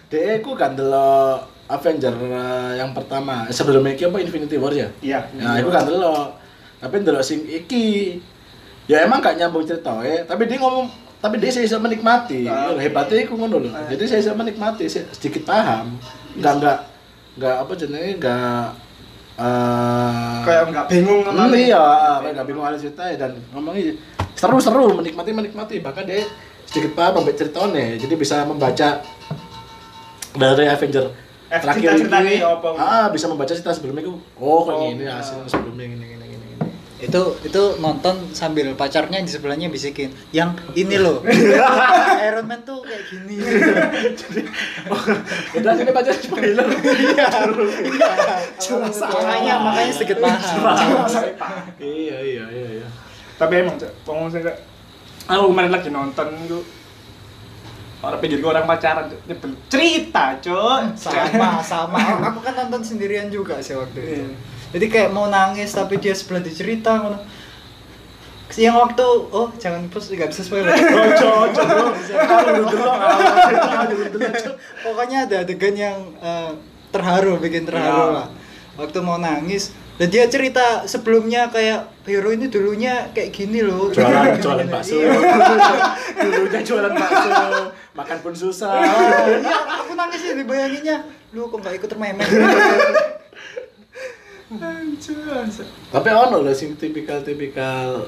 dia 0.07 0.39
iku 0.39 0.55
kan 0.55 0.75
delok 0.75 1.43
Avenger 1.71 2.11
eh, 2.15 2.71
yang 2.79 2.91
pertama 2.91 3.47
sebelum 3.47 3.83
iki 3.87 4.03
apa 4.03 4.19
Infinity 4.19 4.59
War 4.59 4.75
ya 4.75 4.87
iya 4.99 5.23
Nah, 5.39 5.55
itu 5.55 5.71
kan 5.71 5.87
delok. 5.87 6.35
Tapi 6.83 6.99
delok 6.99 7.23
sing 7.23 7.47
iki 7.47 8.19
ya 8.91 9.07
emang 9.07 9.23
gak 9.23 9.39
nyambung 9.39 9.63
cerita 9.63 10.03
ya, 10.03 10.27
tapi 10.27 10.51
dia 10.51 10.59
ngomong 10.59 10.91
tapi 11.21 11.37
dia 11.37 11.53
saya 11.53 11.69
bisa 11.69 11.77
menikmati. 11.77 12.49
Ah, 12.49 12.73
Ya, 12.73 12.81
hebatnya 12.81 13.21
iku 13.23 13.37
ngono 13.37 13.61
loh. 13.61 13.71
Ah. 13.71 13.85
Jadi 13.93 14.03
saya 14.09 14.19
bisa 14.25 14.33
menikmati, 14.33 14.89
saya 14.89 15.05
sedikit 15.13 15.45
paham. 15.45 15.95
Enggak 16.33 16.53
enggak 16.59 16.77
enggak 17.37 17.55
apa 17.61 17.71
jenenge 17.77 18.11
enggak 18.17 18.65
eh 19.41 20.37
kayak 20.45 20.61
nggak 20.69 20.85
bingung 20.87 21.19
Hmm, 21.25 21.33
sama 21.33 21.55
iya, 21.57 21.85
kayak 22.21 22.33
gak 22.37 22.47
bingung 22.47 22.63
alur 22.63 22.77
cerita 22.77 23.03
dan 23.17 23.31
ngomongnya 23.51 23.97
seru-seru, 24.37 24.93
menikmati 24.93 25.31
menikmati. 25.33 25.75
Bahkan 25.81 26.03
dia 26.05 26.25
sedikit 26.65 26.93
paham 26.93 27.21
sampai 27.21 27.33
ceritanya, 27.33 27.85
jadi 27.97 28.13
bisa 28.15 28.45
membaca 28.45 29.01
dari 30.31 30.65
Avenger 30.65 31.05
Eh, 31.51 31.59
terakhir 31.59 31.99
ini, 31.99 32.39
ah 32.79 33.11
bisa 33.11 33.27
membaca 33.27 33.51
cerita 33.51 33.75
sebelumnya. 33.75 34.07
Itu, 34.07 34.15
oh 34.39 34.61
kayak 34.63 34.77
Oh, 34.79 34.87
gini 34.87 35.03
iya. 35.03 35.19
hasil 35.19 35.43
sebelumnya 35.51 35.83
gini 35.83 36.05
gini 36.05 36.15
gini. 36.15 36.20
Itu 37.01 37.21
itu 37.41 37.61
nonton 37.77 38.29
sambil 38.31 38.69
pacarnya 38.77 39.17
di 39.17 39.27
sebelahnya 39.27 39.67
bisikin, 39.67 40.13
"Yang 40.29 40.61
ini 40.77 40.95
loh." 40.95 41.25
Iron 42.29 42.45
Man 42.45 42.61
tuh 42.61 42.85
kayak 42.85 43.03
gini. 43.09 43.41
Udah 45.57 45.73
sini 45.73 45.91
baca 45.91 46.11
spoiler. 46.13 46.67
Iya. 46.69 47.27
Makanya 49.01 49.53
makanya 49.59 49.91
sedikit 49.91 50.17
paham. 50.19 50.39
iya 51.81 52.17
iya 52.21 52.45
iya 52.47 52.69
iya. 52.79 52.87
tapi 53.35 53.57
emang 53.57 53.73
ngomong 54.05 54.29
sih 54.29 54.37
kayak 54.37 54.61
aku 55.25 55.49
kemarin 55.49 55.71
lagi 55.73 55.89
nonton 55.89 56.27
itu 56.45 56.59
orang 58.01 58.19
pikir 58.19 58.37
gue 58.37 58.49
orang 58.49 58.65
pacaran 58.65 59.05
nyebel 59.25 59.51
cerita 59.65 60.37
cok 60.37 60.93
sama 60.93 61.57
sama 61.73 61.97
aku 62.21 62.39
kan 62.41 62.53
nonton 62.65 62.81
sendirian 62.81 63.29
juga 63.29 63.57
sih 63.57 63.73
waktu 63.73 63.97
itu 63.97 64.13
Iya. 64.21 64.29
Jadi 64.71 64.85
kayak 64.87 65.09
mau 65.11 65.27
nangis 65.27 65.71
tapi 65.71 65.99
dia 65.99 66.15
sebelah 66.15 66.39
dicerita 66.39 66.95
ngono. 66.97 67.19
Yang 68.51 68.75
waktu 68.83 69.05
oh 69.31 69.47
jangan 69.55 69.87
pus 69.87 70.11
nggak 70.11 70.27
bisa 70.27 70.43
spoiler. 70.43 70.75
Cocok, 70.75 71.67
pokoknya 74.83 75.27
ada 75.27 75.35
adegan 75.47 75.71
yang 75.71 75.97
eh, 76.19 76.51
terharu 76.91 77.39
bikin 77.39 77.63
terharu 77.63 78.11
Iya. 78.11 78.15
lah. 78.15 78.27
Waktu 78.75 78.99
mau 78.99 79.15
nangis 79.15 79.71
dan 79.95 80.07
dia 80.09 80.25
cerita 80.27 80.83
sebelumnya 80.83 81.47
kayak 81.47 81.91
hero 82.03 82.31
ini 82.31 82.47
dulunya 82.47 83.07
kayak 83.11 83.31
gini 83.31 83.63
loh. 83.63 83.87
Jualan 83.91 84.35
jualan 84.39 84.67
bakso. 84.67 84.99
Iya. 84.99 85.15
dulunya 86.19 86.59
jualan 86.59 86.91
bakso. 86.91 87.29
Makan 87.91 88.17
pun 88.19 88.33
susah. 88.35 88.71
Oh, 88.71 89.27
iya, 89.31 89.51
aku 89.79 89.95
nangis 89.95 90.23
ya 90.23 90.35
dibayanginnya. 90.35 90.97
Lu 91.31 91.47
kok 91.47 91.59
nggak 91.59 91.75
ikut 91.79 91.91
Anjir. 92.19 93.19
Tapi 95.91 96.09
ono 96.11 96.35
lho 96.43 96.51
sing 96.51 96.75
tipikal 96.75 97.23
tipikal 97.23 98.03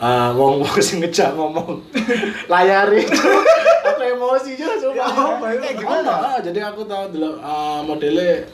ah 0.00 0.32
wong 0.32 0.64
wong 0.64 0.76
sing 0.80 1.00
ngejak 1.04 1.36
ngomong 1.36 1.84
layari 2.52 3.04
aku 3.88 4.02
emosi 4.02 4.56
juga 4.56 4.74
coba 4.80 4.96
Ya 4.96 5.04
apa, 5.04 5.46
ya? 5.52 5.70
Ono, 5.84 6.12
ah, 6.12 6.38
jadi 6.40 6.58
aku 6.64 6.88
tahu 6.88 7.12
dulu 7.12 7.30
ah, 7.44 7.84
modelnya 7.84 8.48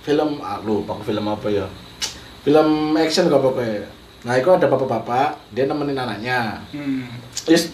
film 0.00 0.40
ah, 0.40 0.58
lupa 0.64 0.96
film 1.04 1.24
apa 1.28 1.46
ya 1.52 1.66
film 2.40 2.96
action 2.96 3.28
kok 3.28 3.44
pokoknya 3.44 3.84
nah 4.24 4.36
itu 4.36 4.48
ada 4.48 4.68
bapak-bapak 4.68 5.36
dia 5.52 5.64
nemenin 5.68 5.96
anaknya 5.96 6.60
hmm. 6.72 7.30
Yes. 7.48 7.72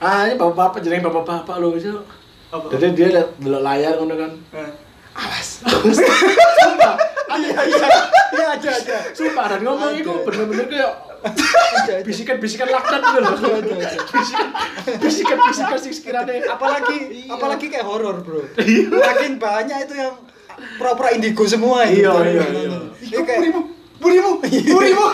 Ah, 0.00 0.28
ini 0.28 0.36
bapak-bapak 0.36 0.84
jadi 0.84 1.00
bapak-bapak 1.00 1.56
loh 1.60 1.72
itu. 1.76 1.92
Jadi 2.52 2.86
dia 2.96 3.08
lihat 3.12 3.28
delok 3.40 3.62
layar 3.64 3.96
ngono 4.00 4.14
kan. 4.16 4.32
Eh. 4.56 4.70
Awas. 5.16 5.48
awas. 5.68 5.98
Sumpah, 6.60 6.96
Iya 7.36 7.60
iya. 7.64 7.88
Iya 8.32 8.46
ada 8.56 8.72
Sumpah 9.36 9.52
dan 9.52 9.68
ngomong 9.68 9.92
itu 9.92 10.08
bener-bener 10.24 10.64
kayak 10.64 10.92
bisikan-bisikan 12.08 12.72
laknat 12.72 13.04
gitu 13.04 13.18
loh. 13.20 13.36
Ada. 13.36 13.76
Bisikan 14.08 14.48
bisikan-bisikan 14.96 15.76
sih 15.76 15.92
sekiranya 15.92 16.56
apalagi 16.56 16.96
Iya. 17.28 17.36
apalagi 17.36 17.68
kayak 17.68 17.84
horor 17.84 18.24
bro 18.24 18.40
makin 18.96 19.36
banyak 19.36 19.76
itu 19.84 19.92
yang 20.00 20.16
pura-pura 20.80 21.12
indigo 21.12 21.44
semua 21.44 21.84
itu. 21.84 22.08
Iya, 22.08 22.16
iya, 22.24 22.44
iya. 22.48 22.80
Ini 22.96 23.22
kayak 23.28 23.40
burimu 24.00 24.40
burimu 24.40 25.04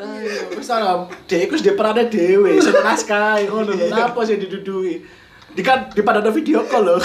Nah, 0.00 0.16
iya, 0.24 0.48
wis 0.56 0.72
ora. 0.72 1.04
Dek 1.28 1.40
iku 1.44 1.52
wis 1.52 1.60
diperane 1.60 2.08
dhewe, 2.08 2.56
sing 2.56 2.72
naskah 2.80 3.36
ngono 3.44 3.76
lho. 3.76 3.92
Napa 3.92 4.24
sih 4.24 4.40
didudui? 4.40 5.04
Di 5.52 5.60
kan 5.60 5.92
di 5.92 6.00
pada 6.00 6.24
ada 6.24 6.32
video 6.32 6.64
call 6.64 6.88
lho. 6.88 6.96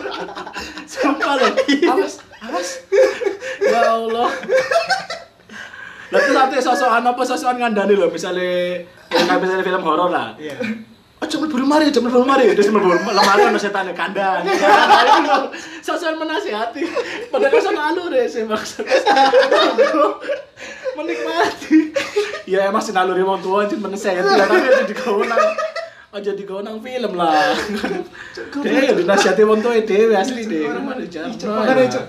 Sumpah 0.96 1.36
lho. 1.36 1.48
Awas, 1.92 2.24
awas. 2.40 2.68
Ya 3.60 3.92
Allah. 3.92 4.32
Lah 6.08 6.20
terus 6.24 6.38
ate 6.40 6.56
sosokan 6.64 7.04
apa 7.04 7.22
sosokan 7.24 7.56
ngandani 7.60 7.92
lho, 7.92 8.08
misale 8.08 8.80
kayak 9.12 9.38
misalnya 9.40 9.64
film 9.64 9.82
horor 9.84 10.08
lah. 10.08 10.32
iya 10.40 10.56
Aja 11.18 11.34
mlebu 11.34 11.58
lemari, 11.58 11.90
aja 11.90 11.98
mlebu 11.98 12.22
lemari. 12.22 12.54
Terus 12.54 12.70
mlebu 12.70 12.94
lemari 12.94 13.42
ono 13.50 13.58
setan 13.58 13.90
kandang. 13.90 14.46
Sosokan 15.86 16.14
menasihati. 16.14 16.86
Padahal 17.26 17.50
kan 17.52 17.60
sono 17.60 17.80
alur 17.82 18.14
ya 18.14 18.22
sih 18.30 18.46
maksud. 18.46 18.86
Menikmati. 20.96 21.90
Ya 22.46 22.70
emang 22.70 22.80
sinaluri 22.86 23.26
wong 23.26 23.42
tua 23.42 23.66
anjir 23.66 23.82
meneseh 23.82 24.14
ya, 24.14 24.22
tapi 24.22 24.62
aja 24.62 24.86
digonang. 24.86 25.42
Aja 26.14 26.32
digonang 26.38 26.78
film 26.78 27.12
lah. 27.18 27.50
Ya 28.62 28.94
dinasihati 28.94 29.42
wong 29.42 29.58
tua 29.58 29.74
dhewe 29.82 30.14
asli 30.14 30.46
makanya, 30.46 31.84
Cuk. 31.98 32.06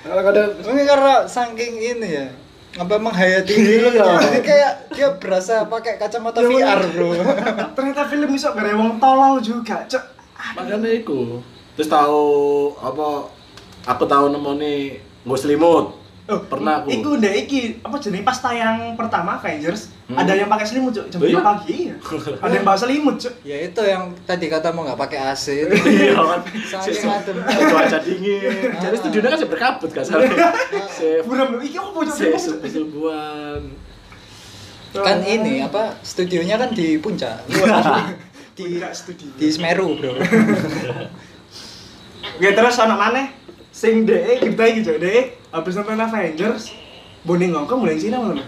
Kadang-kadang 0.00 0.48
mungkin 0.64 0.84
karena 0.88 1.14
saking 1.28 1.72
ini 1.76 2.08
ya 2.08 2.26
apa 2.70 2.94
menghayati 2.96 3.50
Iya. 3.50 3.62
filmnya 3.90 4.06
jadi 4.20 4.40
kayak 4.40 4.72
dia 4.92 5.08
berasa 5.12 5.66
pakai 5.66 5.96
kacamata 5.96 6.38
Iya, 6.38 6.48
VR 6.48 6.80
bro 6.88 7.10
ternyata 7.76 8.02
film 8.06 8.30
iso 8.30 8.50
gara 8.50 8.70
wong 8.72 8.98
tolol 8.98 9.38
juga 9.38 9.82
cok 9.84 10.04
makanya 10.52 10.88
iku. 10.88 11.42
Terus 11.72 11.86
tahu 11.86 12.22
apa 12.76 13.28
aku 13.84 14.04
tahu 14.04 14.28
nemoni 14.28 14.96
nggo 15.22 15.36
selimut. 15.36 15.96
Pernah 16.26 16.80
aku. 16.80 16.88
Iku 16.90 17.10
ndek 17.16 17.34
iki 17.40 17.60
apa 17.80 17.96
jenis 17.96 18.20
pas 18.20 18.36
tayang 18.36 18.94
pertama 18.94 19.34
Avengers 19.34 19.90
Hmm. 20.10 20.18
ada 20.18 20.34
yang 20.34 20.50
pakai 20.50 20.66
selimut 20.66 20.90
cok 20.90 21.06
jam 21.06 21.18
Oh, 21.22 21.28
iya? 21.30 21.38
5 21.38 21.46
pagi 21.46 21.76
iya. 21.86 21.94
ada 22.44 22.50
yang 22.50 22.66
bawa 22.66 22.74
selimut 22.74 23.14
cok 23.14 23.34
ya 23.46 23.56
itu 23.62 23.82
yang 23.86 24.02
tadi 24.26 24.46
kata 24.50 24.74
mau 24.74 24.82
nggak 24.82 24.98
pakai 24.98 25.18
AC 25.30 25.46
itu 25.70 25.74
Iya 26.02 26.18
kan. 26.18 26.40
Saking 26.66 27.06
adem. 27.06 27.36
Cuaca 27.70 27.98
dingin. 28.02 28.74
Jadi 28.74 28.96
studionya 28.98 29.28
kan 29.30 29.40
berkabut 29.46 29.90
kan. 29.94 30.02
Se 30.90 31.22
buram 31.22 31.62
iki 31.62 31.78
apa 31.78 31.94
cok 32.02 32.10
se 32.10 32.26
subuh-subuhan. 32.34 33.62
kan 34.90 35.22
ini 35.22 35.62
apa 35.62 35.94
studionya 36.02 36.58
kan 36.58 36.74
di 36.74 36.98
puncak 36.98 37.46
di 37.46 37.62
Puncak 37.62 38.90
studio. 38.90 39.30
di 39.38 39.46
Semeru 39.46 39.94
bro 39.94 40.18
Oke 42.34 42.50
terus 42.50 42.76
anak 42.76 42.98
mana? 42.98 43.22
Sing 43.70 44.02
DE 44.02 44.42
kita 44.42 44.62
iki 44.66 44.82
cok 44.82 44.98
DE 44.98 45.18
habis 45.48 45.78
nonton 45.78 45.94
Avengers 45.94 46.74
Boning 47.20 47.52
ngongkong 47.52 47.84
mulai 47.84 48.00
Cina 48.00 48.16
malam. 48.16 48.40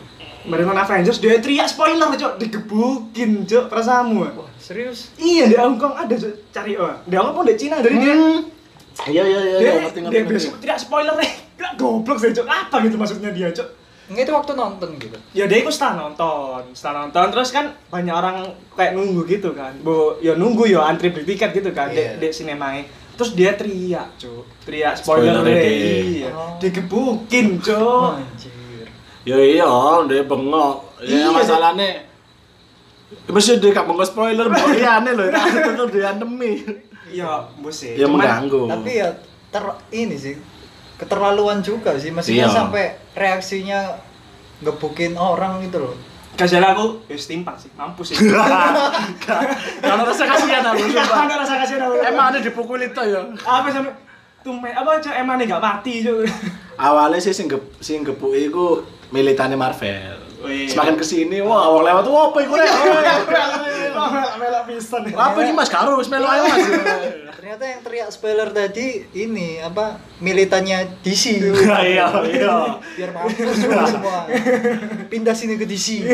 Mari 0.42 0.62
nonton 0.62 0.74
Avengers 0.76 1.18
dia 1.18 1.38
teriak 1.38 1.66
spoiler 1.66 2.10
cok 2.12 2.34
digebukin 2.36 3.46
cok 3.46 3.64
perasamu. 3.66 4.26
wah 4.26 4.50
serius 4.58 5.14
Iya 5.14 5.46
di 5.46 5.54
Hongkong 5.54 5.94
ada 5.94 6.10
cok 6.12 6.34
cari 6.50 6.74
oh. 6.74 6.90
Di 7.02 7.14
Hongkong 7.14 7.36
pun 7.36 7.44
di 7.46 7.54
Cina 7.54 7.78
dari 7.78 7.94
dia. 7.94 8.14
Iya 9.06 9.22
iya 9.22 9.40
iya 9.40 9.56
Dia 9.56 9.70
iya, 9.70 9.72
ngerti 9.86 9.98
ngerti. 10.00 10.14
dia 10.14 10.22
besok 10.26 10.54
teriak 10.58 10.78
spoiler 10.78 11.14
eh. 11.18 11.32
Gak 11.54 11.72
goblok 11.76 12.18
sih 12.18 12.32
cok. 12.32 12.42
Apa 12.44 12.82
gitu 12.82 12.96
maksudnya 12.96 13.30
dia 13.30 13.48
cok? 13.48 13.68
Nggak 14.10 14.24
itu 14.24 14.32
waktu 14.34 14.52
nonton 14.52 14.88
gitu 14.98 15.16
Ya 15.30 15.46
dia 15.46 15.62
ikut 15.62 15.70
setelah 15.70 15.94
nonton, 16.04 16.74
setelah 16.74 17.06
nonton 17.06 17.26
terus 17.30 17.48
kan 17.48 17.70
banyak 17.88 18.10
orang 18.10 18.36
kayak 18.74 18.92
nunggu 18.92 19.22
gitu 19.24 19.54
kan. 19.54 19.72
Bu, 19.78 20.18
ya 20.18 20.34
nunggu 20.34 20.66
ya 20.66 20.82
antri 20.82 21.08
beli 21.08 21.22
tiket 21.24 21.54
gitu 21.54 21.70
kan 21.70 21.88
Iya. 21.88 22.18
di, 22.18 22.26
di 22.26 22.28
sinemai. 22.28 22.82
Terus 23.12 23.32
dia 23.32 23.54
teriak, 23.54 24.18
cuk. 24.18 24.42
Teriak 24.64 24.98
spoiler, 24.98 25.38
Spoiler 25.38 25.46
deh. 25.46 25.54
deh. 25.54 26.02
Iya. 26.18 26.30
Oh. 26.34 26.56
Digebukin, 26.58 27.62
cuk. 27.62 28.10
Ya 29.22 29.38
iya, 29.38 29.66
dia 30.04 30.22
bengok. 30.22 30.74
Ya 31.00 31.14
Iya, 31.16 31.28
masalahnya 31.30 32.10
Mesti 33.28 33.60
dia 33.60 33.70
gak 33.70 33.84
bengok 33.84 34.08
spoiler, 34.08 34.48
mbok 34.48 34.72
iya 34.72 34.96
aneh 34.96 35.12
loh, 35.12 35.28
tetep 35.28 35.88
diantemi. 35.90 36.64
Ya, 37.12 37.44
bos 37.60 37.76
sih. 37.76 37.92
Ya 37.92 38.08
Cuman- 38.08 38.24
mengganggu. 38.24 38.62
tapi 38.68 38.90
ya 38.96 39.08
ter 39.52 39.60
ini 39.90 40.16
sih 40.16 40.34
keterlaluan 40.96 41.60
juga 41.60 41.92
sih 41.94 42.08
maksudnya 42.08 42.46
Iya. 42.46 42.56
sampai 42.56 42.84
reaksinya 43.12 44.00
ngebukin 44.58 45.12
orang 45.12 45.60
gitu 45.60 45.82
loh 45.82 45.94
Kasih 46.32 46.64
aku, 46.64 47.04
ya 47.04 47.14
setimpal 47.14 47.52
sih, 47.54 47.68
mampus 47.76 48.08
sih. 48.08 48.16
Kalau 49.84 50.02
rasa 50.02 50.24
kasihan 50.24 50.64
aku, 50.64 50.80
sumpah. 50.88 51.28
ada 51.28 51.34
rasa 51.36 51.54
kasihan 51.60 51.84
aku. 51.84 52.00
Emang 52.00 52.32
ada 52.32 52.40
dipukul 52.40 52.80
itu 52.80 53.02
ya. 53.04 53.20
apa 53.44 53.68
sampai 53.68 53.92
tume 54.40 54.72
apa 54.72 54.96
cok 54.96 55.12
emang 55.12 55.36
nih 55.36 55.46
gak 55.46 55.60
mati 55.60 56.00
cok. 56.00 56.24
Awalnya 56.74 57.20
sih 57.20 57.36
sing 57.36 57.52
sing 57.78 58.00
gepuk 58.00 58.32
iku 58.32 58.80
militannya 59.12 59.60
Marvel. 59.60 60.18
Wih. 60.42 60.66
Semakin 60.66 60.98
ke 60.98 61.06
sini, 61.06 61.38
wah 61.38 61.70
orang 61.70 61.94
lewat 61.94 62.02
tuh 62.02 62.14
apa 62.18 62.38
iku 62.42 62.54
rek? 62.58 62.70
Melak 64.42 64.62
pisan. 64.66 65.06
Apa 65.14 65.38
ini 65.46 65.52
Mas 65.54 65.70
Karo 65.70 65.94
wis 66.00 66.10
melu 66.10 66.26
ae 66.26 66.40
Mas. 66.42 66.66
ternyata 67.42 67.66
yang 67.66 67.82
teriak 67.82 68.08
spoiler 68.14 68.48
tadi 68.54 69.02
ini 69.18 69.58
apa 69.58 69.98
militannya 70.22 71.02
DC 71.02 71.42
Iya 71.42 72.06
iya. 72.22 72.78
biar 72.94 73.10
mampus 73.10 73.58
semua 73.66 74.30
pindah 75.10 75.34
sini 75.34 75.58
ke 75.58 75.66
DC 75.66 76.06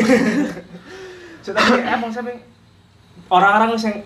Cok, 1.45 1.53
tapi 1.53 1.85
emang 1.85 2.09
sampai 2.09 2.33
orang-orang 3.29 3.77
yang 3.77 4.01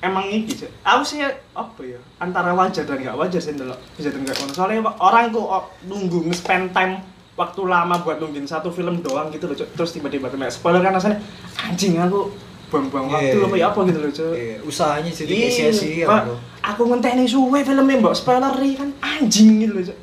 emang 0.00 0.24
iki 0.30 0.62
cok. 0.62 0.70
Aku 0.80 1.02
sih 1.04 1.20
apa 1.26 1.80
ya 1.82 2.00
antara 2.22 2.56
wajar 2.56 2.86
dan 2.88 3.02
gak 3.02 3.18
wajar 3.18 3.40
sih 3.42 3.52
ndelok 3.52 3.76
bisa 3.98 4.14
dan 4.14 4.22
gak. 4.24 4.38
Soalnya 4.54 4.94
orang 4.96 5.34
kok 5.34 5.42
oh, 5.42 5.64
nunggu 5.84 6.30
nge-spend 6.30 6.72
time 6.72 7.02
waktu 7.34 7.60
lama 7.64 7.94
buat 8.00 8.18
nungguin 8.18 8.44
satu 8.44 8.68
film 8.68 9.00
doang 9.00 9.30
gitu 9.30 9.46
loh 9.46 9.56
cok. 9.56 9.68
Terus 9.74 9.90
tiba-tiba 9.92 10.28
kena 10.28 10.48
spoiler 10.48 10.80
kan 10.80 10.92
rasanya 10.92 11.18
anjing 11.56 11.96
aku 11.96 12.30
buang-buang 12.70 13.10
waktu 13.10 13.34
Iya, 13.34 13.46
apa 13.48 13.56
ya 13.56 13.66
apa 13.70 13.80
gitu 13.88 13.98
loh 13.98 14.12
cok. 14.12 14.32
Iya, 14.34 14.56
usahanya 14.62 15.10
jadi 15.10 15.32
kayak 15.32 15.52
sia-sia 15.52 16.04
Pak. 16.06 16.22
bro 16.26 16.36
Aku 16.60 16.82
ngenteni 16.86 17.24
suwe 17.24 17.64
filmnya 17.64 17.96
mbok 17.98 18.14
spoiler 18.14 18.52
kan 18.52 18.88
anjing 19.00 19.62
gitu 19.62 19.72
loh 19.74 19.84
cok. 19.86 19.98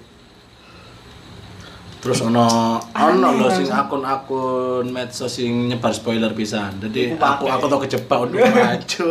Terus 1.97 2.21
ono 2.21 2.77
ono 2.93 3.27
lho 3.35 3.49
sing 3.49 3.67
rasanya. 3.67 3.83
akun-akun 3.83 4.85
medsos 4.93 5.33
sing 5.33 5.67
nyebar 5.67 5.91
spoiler 5.91 6.31
pisan. 6.31 6.77
Jadi 6.79 7.17
Aku 7.17 7.49
aku 7.49 7.65
tau 7.67 7.79
kejebak 7.81 8.19
untuk 8.21 8.37
maju. 8.53 9.07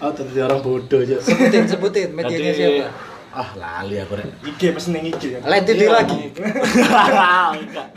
Aku 0.00 0.10
tadi 0.16 0.40
orang 0.40 0.60
bodoh 0.60 1.00
aja. 1.04 1.20
sebutin 1.20 1.64
sebutin 1.68 2.08
medianya 2.10 2.52
siapa 2.52 2.86
Ah, 3.32 3.48
lali 3.56 3.96
aku 3.96 4.12
rek. 4.14 4.28
IG 4.44 4.60
pesen 4.70 4.92
ning 4.92 5.08
IG 5.08 5.22
ya. 5.30 5.38
lain 5.40 5.62
titik 5.62 5.88
Iya. 5.88 5.94
lagi 5.94 6.20
Enggak. 7.56 7.88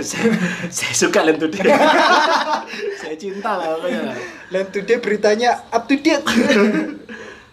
saya, 0.00 0.28
saya 0.68 0.92
suka 0.94 1.20
Land 1.20 1.36
Today. 1.38 1.68
saya 2.96 3.14
cinta 3.14 3.50
lah 3.54 3.76
pokoknya. 3.76 4.12
lain 4.48 4.66
today 4.68 4.98
beritanya 4.98 5.64
up 5.68 5.84
to 5.84 5.96
date 5.96 6.24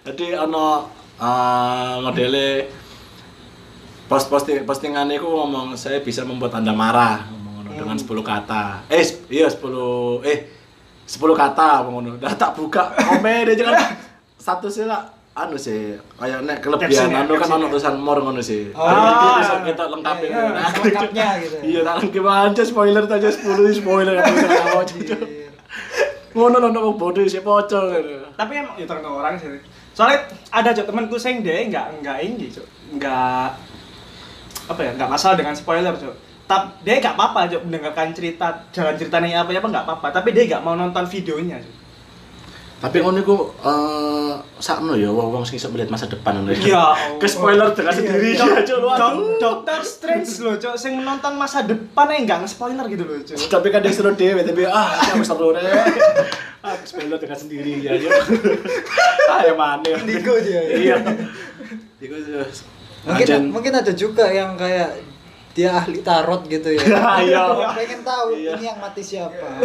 Jadi 0.04 0.36
ono 0.36 0.88
uh, 1.18 1.96
modelnya 2.00 2.70
post 4.06 4.28
posting 4.28 4.64
postingan 4.64 5.10
itu 5.10 5.24
ngomong 5.24 5.74
saya 5.74 6.00
bisa 6.00 6.22
membuat 6.22 6.54
anda 6.54 6.72
marah 6.72 7.26
ngomong 7.26 7.54
ngono, 7.58 7.70
dengan 7.74 7.98
10 7.98 8.06
kata. 8.22 8.86
Eh 8.88 9.02
iya 9.30 9.48
10 9.48 9.60
eh 10.24 10.40
10 11.04 11.18
kata 11.34 11.68
ngomong 11.82 11.94
ngono. 12.06 12.12
Dah 12.18 12.36
tak 12.36 12.54
buka 12.54 12.94
komen 12.94 13.48
dia 13.48 13.58
jangan 13.58 13.98
satu 14.38 14.68
sih 14.68 14.86
lah 14.86 15.10
anu 15.36 15.60
sih 15.60 16.00
kayak 16.16 16.48
nek 16.48 16.64
kelebihan 16.64 17.12
ya, 17.12 17.28
anu 17.28 17.36
kan 17.36 17.52
ono 17.60 17.68
ya. 17.68 17.72
tulisan 17.76 17.96
more 18.00 18.24
ngono 18.24 18.40
sih. 18.40 18.72
Oh, 18.72 18.88
iya. 18.88 19.44
bisa 19.44 19.56
kita 19.68 19.84
lengkapin. 19.92 20.32
Iya, 20.32 20.44
Nah, 20.56 20.72
lengkapnya 20.72 21.28
gitu. 21.44 21.56
Iya, 21.60 21.80
tak 21.84 21.96
lengkap 22.00 22.26
aja 22.32 22.64
spoiler 22.64 23.04
aja 23.04 23.30
10 23.30 23.80
spoiler 23.84 24.16
kan 24.24 24.32
aja. 24.32 24.80
Anjir. 24.80 25.20
Ngono 26.32 26.56
ono 26.64 26.80
wong 26.88 26.96
bodoh 26.96 27.28
sih 27.28 27.44
pocong. 27.44 27.88
Tapi 28.40 28.52
emang 28.56 28.80
ya 28.80 28.88
tergantung 28.88 29.20
orang 29.20 29.36
sih. 29.36 29.60
Soalnya 29.92 30.24
ada 30.56 30.72
cok 30.72 30.88
temanku 30.88 31.20
sing 31.20 31.44
dia 31.44 31.68
nggak 31.68 32.04
nggak 32.04 32.18
ini 32.24 32.52
cok, 32.52 32.68
nggak 33.00 33.48
apa 34.66 34.82
ya 34.84 34.92
nggak 34.96 35.08
masalah 35.12 35.36
dengan 35.36 35.56
spoiler 35.56 35.96
cok. 35.96 36.16
Tapi 36.48 36.68
dia 36.84 37.00
nggak 37.04 37.16
apa-apa 37.16 37.52
cok 37.52 37.64
mendengarkan 37.68 38.12
cerita 38.16 38.68
jalan 38.72 38.96
ceritanya 38.96 39.44
apa 39.44 39.52
apa 39.52 39.68
nggak 39.68 39.84
apa-apa. 39.88 40.08
Tapi 40.16 40.32
dia 40.32 40.48
nggak 40.48 40.64
mau 40.64 40.76
nonton 40.80 41.04
videonya 41.08 41.60
cok. 41.60 41.76
Tapi 42.86 43.02
ngono 43.02 43.18
iku 43.18 43.36
eh 43.60 44.34
sakno 44.56 44.94
ya 44.94 45.10
wong 45.10 45.42
sing 45.42 45.58
iso 45.58 45.68
melihat 45.68 45.90
masa 45.90 46.06
depan 46.06 46.38
ngono 46.38 46.54
Ya 46.54 46.94
Ke 47.22 47.26
spoiler 47.26 47.66
dengan 47.72 47.90
Iya, 47.90 47.98
sendiri 47.98 48.30
ya, 48.32 48.46
Cuk, 48.70 48.78
waduh. 48.80 49.02
Dok- 49.02 49.38
Doctor 49.38 49.80
Strange 49.82 50.30
loh 50.40 50.56
cok, 50.56 50.76
sing 50.76 50.94
nonton 51.00 51.34
masa 51.34 51.62
depan 51.62 52.06
aja 52.08 52.22
nggak 52.38 52.46
spoiler 52.46 52.86
gitu 52.86 53.04
loh 53.04 53.18
cok. 53.18 53.38
Tapi 53.50 53.68
kan 53.68 53.82
dia 53.82 53.90
seru 53.90 54.14
dewe 54.14 54.38
tapi 54.40 54.62
ah 54.64 54.86
aku 55.10 55.24
seru 55.24 55.50
rek. 55.50 55.66
Ah 56.62 56.74
spoiler 56.82 57.18
dengan 57.18 57.38
sendiri 57.38 57.78
ya. 57.80 57.94
Cuk. 57.96 58.14
ah 59.28 59.42
ya 59.42 59.54
mana. 59.54 59.82
Ya. 59.84 59.98
Iya. 60.72 60.96
Iku 61.98 62.14
mungkin 63.04 63.26
mungkin 63.50 63.74
ada 63.74 63.94
juga 63.94 64.26
yang 64.28 64.54
kayak 64.54 64.94
dia 65.54 65.72
ahli 65.72 66.02
tarot 66.02 66.44
gitu 66.46 66.70
ya. 66.70 66.86
Iya. 67.18 67.44
Pengen 67.72 68.02
tahu 68.02 68.28
Iya. 68.36 68.52
ini 68.56 68.66
yang 68.66 68.78
mati 68.78 69.02
siapa. 69.02 69.62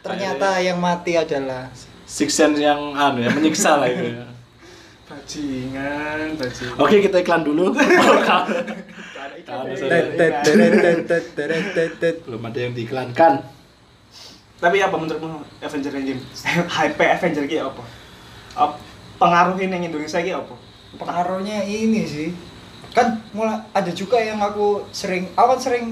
Ternyata 0.00 0.60
yang 0.64 0.78
mati 0.80 1.16
adalah 1.16 1.68
Six 2.10 2.34
sense 2.34 2.58
yang 2.58 2.90
anu 2.98 3.22
ya 3.22 3.30
menyiksa 3.30 3.78
lah 3.78 3.86
itu 3.86 4.18
ya. 4.18 4.26
Bajingan, 5.06 6.34
bajingan. 6.34 6.78
Oke 6.78 6.98
kita 7.02 7.22
iklan 7.22 7.46
dulu. 7.46 7.70
Belum 12.26 12.42
ada 12.42 12.58
yang 12.58 12.74
diiklankan. 12.74 13.32
Tapi 14.60 14.76
apa 14.84 14.96
menurutmu 14.98 15.40
Avenger 15.62 15.92
Endgame? 15.96 16.20
Hype 16.76 17.00
Avenger 17.00 17.44
ki 17.46 17.58
apa? 17.58 17.82
Ap- 18.54 18.82
Pengaruhin 19.20 19.68
yang 19.72 19.84
Indonesia 19.84 20.20
ki 20.20 20.32
apa? 20.32 20.54
Pengaruhnya 20.96 21.64
ini 21.64 22.04
sih. 22.04 22.28
Kan 22.90 23.22
mulai 23.30 23.62
ada 23.70 23.90
juga 23.94 24.18
yang 24.18 24.42
aku 24.42 24.82
sering 24.90 25.30
aku 25.32 25.46
kan 25.56 25.60
sering 25.62 25.84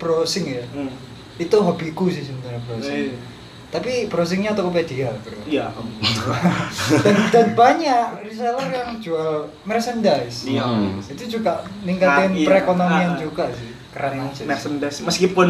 browsing 0.00 0.48
ya. 0.48 0.64
Hmm. 0.72 0.90
Itu 1.36 1.60
hobiku 1.60 2.08
sih 2.08 2.24
sebenarnya 2.24 2.60
browsing. 2.64 3.14
Tapi 3.70 4.06
browsingnya 4.06 4.50
Tokopedia, 4.50 5.14
Bro. 5.16 5.46
Iya. 5.46 5.70
dan, 7.00 7.16
dan 7.30 7.46
banyak 7.54 8.26
reseller 8.26 8.66
yang 8.66 8.98
jual 8.98 9.46
merchandise. 9.62 10.42
Iya. 10.44 10.66
Hmm. 10.66 10.98
Itu 10.98 11.38
juga 11.38 11.62
ningkatin 11.80 12.30
Ah, 12.30 12.34
iya. 12.34 12.46
perekonomian 12.46 13.10
Ah, 13.10 13.14
ah. 13.14 13.20
juga 13.20 13.44
sih. 13.54 13.70
Keren 13.90 14.12
aja. 14.20 14.34
sih. 14.34 14.44
Merchandise 14.44 14.98
meskipun 15.00 15.48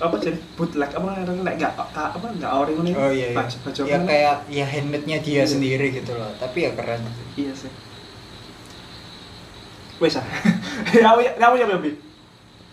apa 0.00 0.16
jadi 0.16 0.38
bootleg 0.56 0.88
apa 0.88 1.04
namanya 1.04 1.44
nek 1.44 1.54
enggak 1.60 1.72
apa 1.94 2.26
enggak 2.26 2.52
ori 2.52 2.72
ngono. 2.72 2.90
Oh 2.90 3.10
iya, 3.10 3.26
iya. 3.30 3.36
Baju 3.36 3.56
baju 3.62 3.80
ya 3.84 3.98
kayak 4.02 4.36
ya 4.48 4.64
handmade-nya 4.64 5.18
dia 5.20 5.34
Iya. 5.36 5.44
sendiri 5.46 5.86
gitu 5.92 6.12
loh. 6.12 6.30
Tapi 6.36 6.58
ya 6.66 6.70
keren. 6.74 7.06
sih. 7.06 7.46
Iya 7.46 7.52
sih. 7.54 7.70
Wes 10.00 10.16
ah. 10.16 10.26
Kamu 10.88 11.20
kamu 11.40 11.54
ya 11.56 11.78
Bi? 11.78 11.92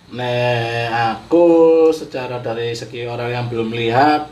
Nah, 0.07 0.87
aku 1.13 1.45
secara 1.91 2.39
dari 2.39 2.71
segi 2.71 3.03
orang 3.03 3.27
yang 3.27 3.45
belum 3.45 3.69
lihat 3.69 4.31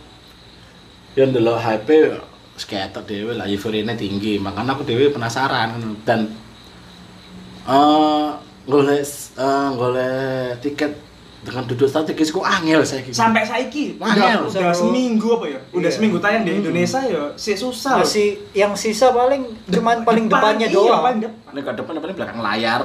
yang 1.16 1.32
dulu 1.32 1.56
hype 1.56 2.20
skater 2.56 3.04
dewe 3.04 3.36
lah 3.36 3.48
euforianya 3.48 3.96
tinggi 3.96 4.40
makanya 4.40 4.76
aku 4.76 4.84
dewe 4.84 5.12
penasaran 5.12 5.76
dan 6.04 6.32
eh 7.66 8.28
golek 8.64 9.04
eh 9.36 9.68
golek 9.76 10.60
tiket 10.62 10.92
dengan 11.46 11.62
duduk 11.70 11.86
strategis 11.86 12.34
kok 12.34 12.42
angel 12.42 12.82
saya 12.82 13.06
gitu. 13.06 13.14
Sampai 13.14 13.46
saiki 13.46 14.02
Wah, 14.02 14.18
udah, 14.18 14.50
udah 14.50 14.74
seminggu 14.74 15.30
apa 15.38 15.46
ya? 15.46 15.60
Udah 15.78 15.86
Iya. 15.86 15.94
seminggu 15.94 16.18
tayang 16.18 16.42
di 16.42 16.58
Hmm. 16.58 16.62
Indonesia 16.66 16.98
ya, 17.06 17.24
sih 17.38 17.54
susah. 17.54 18.02
Masih 18.02 18.42
yang 18.58 18.74
sisa 18.74 19.14
paling 19.14 19.46
cuman 19.70 20.02
paling 20.02 20.26
Depan, 20.26 20.42
depannya 20.42 20.68
iya, 20.68 20.74
doang. 20.74 21.06
paling 21.06 21.22
depan. 21.22 21.54
Ke 21.54 21.72
depan 21.78 21.94
paling 22.02 22.16
belakang 22.18 22.40
layar. 22.42 22.82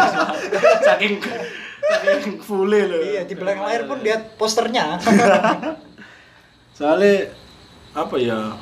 saking 0.92 1.24
saking 1.80 2.36
full 2.44 2.68
loh. 2.68 3.00
Iya, 3.00 3.24
di 3.24 3.32
belakang 3.32 3.64
layar 3.64 3.88
pun 3.88 3.98
lihat 4.04 4.36
posternya. 4.36 5.00
Soalnya 6.76 7.32
apa 7.96 8.16
ya? 8.20 8.52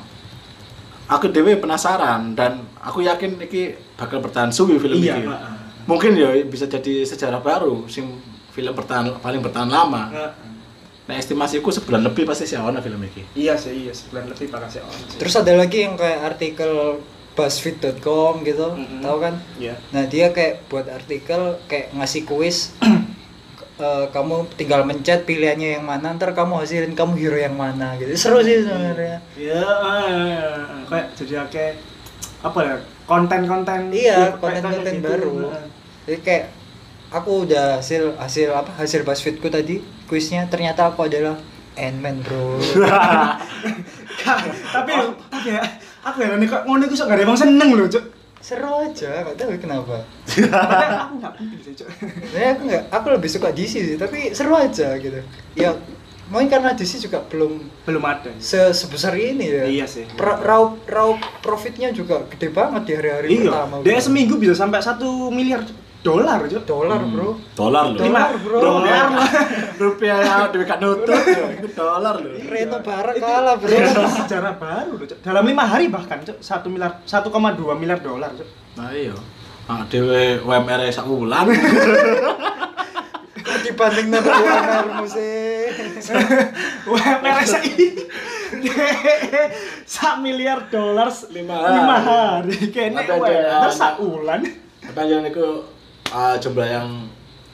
Aku 1.05 1.29
dewe 1.29 1.59
penasaran 1.59 2.33
dan 2.33 2.65
aku 2.79 3.03
yakin 3.03 3.37
iki 3.37 3.75
bakal 3.93 4.17
bertahan 4.17 4.49
suwi 4.49 4.79
film 4.79 4.97
Iya, 4.97 5.19
iki. 5.19 5.27
heeh. 5.27 5.53
Mungkin 5.85 6.17
ya 6.17 6.33
bisa 6.41 6.65
jadi 6.65 7.05
sejarah 7.05 7.43
baru 7.43 7.85
sing 7.85 8.09
film 8.49 8.73
bertahan 8.73 9.13
paling 9.19 9.43
bertahan 9.43 9.69
lama. 9.69 10.09
Heeh. 10.09 10.31
Nah, 11.05 11.13
estimasiku 11.13 11.69
sebulan 11.69 12.01
lebih 12.01 12.25
pasti 12.25 12.49
sih 12.49 12.57
ono 12.57 12.81
film 12.81 12.97
iki. 13.05 13.21
Iya 13.37 13.53
sih, 13.53 13.85
iya 13.85 13.93
sebulan 13.93 14.25
lebih 14.25 14.49
bakal 14.49 14.65
sih. 14.65 14.81
Terus 15.21 15.37
ada 15.37 15.53
lagi 15.53 15.85
yang 15.85 15.93
kayak 15.93 16.33
artikel 16.33 16.97
buzzfeed.com 17.37 18.41
gitu, 18.41 18.73
Mm-mm. 18.73 19.05
tahu 19.05 19.17
kan? 19.21 19.37
Iya. 19.61 19.77
Nah, 19.93 20.09
dia 20.09 20.33
kayak 20.33 20.65
buat 20.65 20.89
artikel 20.89 21.61
kayak 21.69 21.93
ngasih 21.93 22.25
kuis 22.25 22.73
Eh, 23.75 24.05
kamu 24.07 24.47
tinggal 24.55 24.87
mencet 24.87 25.27
pilihannya 25.27 25.75
yang 25.75 25.83
mana, 25.83 26.15
ntar 26.15 26.31
kamu 26.31 26.63
hasilin 26.63 26.95
kamu 26.95 27.19
hero 27.19 27.35
yang 27.35 27.59
mana 27.59 27.91
gitu. 27.99 28.15
Seru 28.15 28.39
sih 28.39 28.63
sebenarnya. 28.63 29.19
Iya, 29.35 29.67
eh, 30.07 30.79
kayak 30.87 31.07
jadi 31.11 31.43
kayak 31.51 31.75
apa 32.39 32.59
ya? 32.63 32.75
Konten-konten 33.03 33.91
Iya, 33.91 34.31
kayak- 34.31 34.39
konten-konten 34.39 34.93
gitu. 34.95 35.03
baru. 35.03 35.51
Jadi 36.07 36.19
kayak 36.23 36.45
aku 37.11 37.43
udah 37.43 37.83
hasil 37.83 38.15
hasil 38.15 38.49
apa 38.49 38.71
hasil 38.79 39.03
buzzfeedku 39.03 39.47
tadi 39.47 39.83
kuisnya 40.07 40.47
ternyata 40.47 40.87
aku 40.87 41.05
adalah 41.05 41.35
Ant-Man 41.75 42.23
bro 42.23 42.59
tapi 44.73 44.91
tapi 45.21 45.47
ya 45.47 45.61
aku 46.01 46.17
heran 46.19 46.39
nih 46.39 46.49
kok 46.49 46.63
ngono 46.63 46.83
iku 46.83 46.95
sok 46.95 47.07
gak 47.07 47.17
ada 47.19 47.23
emang 47.23 47.37
seneng 47.37 47.69
loh, 47.71 47.87
Cuk. 47.87 48.03
Seru 48.45 48.69
aja 48.77 49.25
gak 49.25 49.35
tahu 49.35 49.57
kenapa 49.57 50.05
Padahal 50.21 51.01
aku 51.01 51.13
enggak 51.17 51.33
penting 51.33 51.59
sih. 51.59 51.73
Sebenarnya 51.73 52.49
aku 52.51 52.61
nggak 52.63 52.83
aku 52.91 53.07
lebih 53.09 53.29
suka 53.31 53.49
DC 53.49 53.73
sih 53.83 53.95
tapi 53.95 54.29
seru 54.31 54.53
aja 54.53 54.93
gitu 54.95 55.17
ya 55.53 55.73
mungkin 56.25 56.49
karena 56.51 56.73
DC 56.73 56.97
juga 56.99 57.21
belum 57.23 57.57
Belum 57.83 58.01
ada. 58.01 58.29
se 58.39 58.57
sebesar 58.71 59.13
ini 59.13 59.45
ya 59.47 59.63
Iya 59.63 59.85
sih. 59.85 60.05
Pra- 60.11 60.37
raup 60.39 60.85
raup 60.85 61.17
profitnya 61.39 61.89
juga 61.89 62.21
gede 62.27 62.49
banget 62.49 62.81
di 62.83 62.93
hari-hari 62.93 63.27
Iya, 63.35 63.49
pertama 63.49 63.75
dia 63.81 63.97
seminggu 63.99 64.33
bisa 64.35 64.53
sampai 64.53 64.77
satu 64.79 65.05
miliar 65.29 65.61
dolar, 66.05 66.39
Cuk. 66.45 66.63
dolar 66.63 67.01
Hmm. 67.01 67.11
bro 67.11 67.29
Dolar 67.57 67.83
loh. 67.89 67.97
Dolar, 67.97 68.05
Lima 68.05 68.21
bro. 68.37 68.57
Dolar. 68.61 69.05
Rupiah 69.75 70.17
ya 70.21 70.35
dewe 70.47 70.63
kan 70.63 70.77
nutut. 70.77 71.17
Itu 71.57 71.67
dolar 71.73 72.15
loh. 72.21 72.31
Reno 72.45 72.77
Barak 72.79 73.17
Itu- 73.17 73.25
kalah 73.25 73.55
bro 73.57 73.67
itu 73.67 74.01
sejarah 74.21 74.53
baru 74.55 74.91
loh. 74.95 75.07
Dalam 75.19 75.43
lima 75.43 75.65
hari 75.65 75.89
bahkan, 75.89 76.21
Cuk, 76.21 76.37
satu 76.39 76.69
miliar, 76.69 77.01
1,2 77.03 77.73
miliar 77.73 77.97
dolar, 77.99 78.29
Cuk. 78.31 78.45
Nah 78.77 78.93
iya. 78.93 79.17
Ah 79.65 79.81
dewe 79.89 80.37
UMR 80.39 80.79
-e 80.79 80.93
sak 80.93 81.09
wulan. 81.09 81.49
dibanding 83.65 84.13
dengan 84.13 84.29
UMR 84.29 84.87
musik 85.01 85.73
UMR 86.91 87.39
saiki 87.41 87.87
sak 89.89 90.21
miliar 90.21 90.69
dolar 90.69 91.09
Lima 91.33 91.65
lima 91.65 91.97
hari. 91.97 92.69
kene 92.69 93.01
UMR 93.01 93.25
aja, 93.25 93.69
sak 93.73 93.97
ada. 93.97 94.01
bulan 94.01 94.41
Tapi 94.85 95.01
ah, 96.07 96.35
jumlah 96.35 96.67
yang 96.67 96.87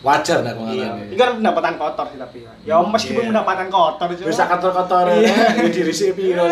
wajar 0.01 0.41
nah 0.41 0.57
iya 0.67 0.89
kemarin. 0.89 1.07
itu 1.07 1.21
kan 1.21 1.31
pendapatan 1.37 1.73
kotor 1.77 2.05
sih 2.07 2.17
tapi 2.17 2.37
ya 2.41 2.51
ya 2.65 2.75
meskipun 2.81 3.21
Iya. 3.21 3.29
pendapatan 3.29 3.67
kotor 3.69 4.07
cuma 4.11 4.27
bisa 4.27 4.43
kotor-kotor 4.45 5.05
Iya. 5.07 5.35
ya 5.55 5.67
diri 5.69 5.93
sih 5.93 6.09
piro. 6.11 6.49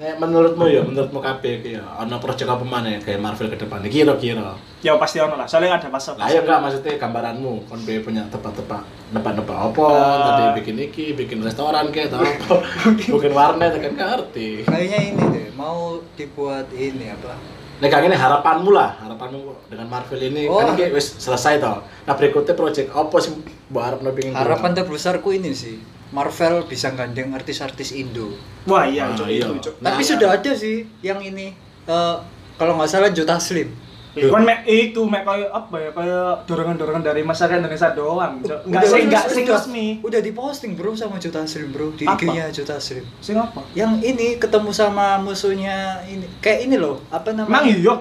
Nek 0.00 0.16
menurutmu 0.16 0.64
ya, 0.64 0.80
menurutmu 0.80 1.20
iki 1.20 1.76
ya, 1.76 1.84
ana 1.92 2.16
proyek 2.16 2.48
apa 2.48 2.64
maneh 2.64 2.96
kayak 3.04 3.20
Marvel 3.20 3.52
ke 3.52 3.60
depan 3.60 3.84
kira-kira. 3.84 4.56
ya 4.80 4.96
pasti 4.96 5.20
ono 5.20 5.36
lah 5.36 5.44
soalnya 5.44 5.76
ada 5.76 5.92
fase 5.92 6.16
Lah 6.16 6.24
ya 6.24 6.40
enggak 6.40 6.56
maksudnya 6.58 6.96
gambaranmu 6.96 7.68
kon 7.68 7.84
be 7.84 8.00
punya 8.00 8.24
tebak-tebak 8.32 8.80
nebak-nebak 9.12 9.52
apa 9.52 9.84
Eh. 9.84 10.24
tadi 10.24 10.44
bikin 10.56 10.76
iki, 10.80 11.04
bikin 11.12 11.44
restoran 11.44 11.92
kayak 11.92 12.08
atau 12.08 12.24
apa. 12.24 12.64
Bikin 13.12 13.28
warnet 13.30 13.76
kan 13.76 13.92
ngerti. 13.92 14.64
kayaknya 14.64 14.98
ini 15.04 15.22
deh 15.28 15.46
mau 15.52 16.00
dibuat 16.16 16.72
ini 16.72 17.12
apa 17.12 17.36
Nek 17.80 17.88
kayak 17.88 18.04
gini 18.04 18.14
harapanmu 18.14 18.70
lah, 18.70 18.92
harapanmu 18.98 19.40
dengan 19.66 19.88
Marvel 19.88 20.20
ini 20.22 20.44
Oh. 20.44 20.60
kan 20.60 20.76
wis 20.90 21.16
selesai 21.16 21.56
toh. 21.56 21.80
Nah 22.04 22.12
berikutnya 22.12 22.52
project 22.52 22.92
apa 22.92 23.16
sih 23.16 23.32
mbok 23.70 23.82
harapno 23.82 24.12
pengin 24.12 24.32
harapan 24.32 24.70
terbesarku 24.74 25.30
ini 25.30 25.50
sih 25.50 25.80
Marvel 26.10 26.66
bisa 26.66 26.90
gandeng 26.90 27.30
artis-artis 27.30 27.94
Indo 27.94 28.34
wah 28.64 28.82
iya 28.82 29.06
Ah, 29.06 29.14
iya. 29.24 29.46
itu 29.46 29.70
Nah, 29.78 29.94
tapi 29.94 30.02
ya. 30.02 30.08
sudah 30.10 30.28
ada 30.34 30.52
sih 30.52 30.82
yang 31.00 31.22
ini 31.22 31.54
eh, 31.86 32.16
kalau 32.56 32.74
nggak 32.74 32.90
salah 32.90 33.08
Jota 33.08 33.38
Slim 33.38 33.70
kan 34.10 34.42
mek 34.42 34.66
itu 34.66 35.00
mek 35.06 35.22
kayak 35.22 35.50
apa 35.50 35.76
ya 35.78 35.90
kayak 35.94 36.32
dorongan-dorongan 36.44 37.02
dari 37.02 37.22
masyarakat 37.22 37.62
Indonesia 37.62 37.94
doang 37.94 38.42
enggak 38.42 38.82
sing 38.84 39.06
enggak 39.06 39.24
udah- 39.30 39.56
resmi. 39.62 39.86
udah 40.02 40.20
diposting 40.20 40.72
bro 40.74 40.90
sama 40.92 41.16
Jota 41.16 41.46
Slim 41.46 41.70
bro 41.70 41.94
di? 41.94 42.04
IG-nya 42.04 42.50
Jota 42.50 42.76
Slim 42.76 43.06
sing 43.22 43.38
apa? 43.38 43.62
Yang 43.70 44.02
ini 44.02 44.26
ketemu 44.36 44.70
sama 44.74 45.22
musuhnya 45.22 46.02
ini. 46.04 46.26
Kayak 46.42 46.66
ini 46.66 46.74
loh 46.74 46.98
apa 47.08 47.30
namanya? 47.30 47.70
Iya? 47.70 47.94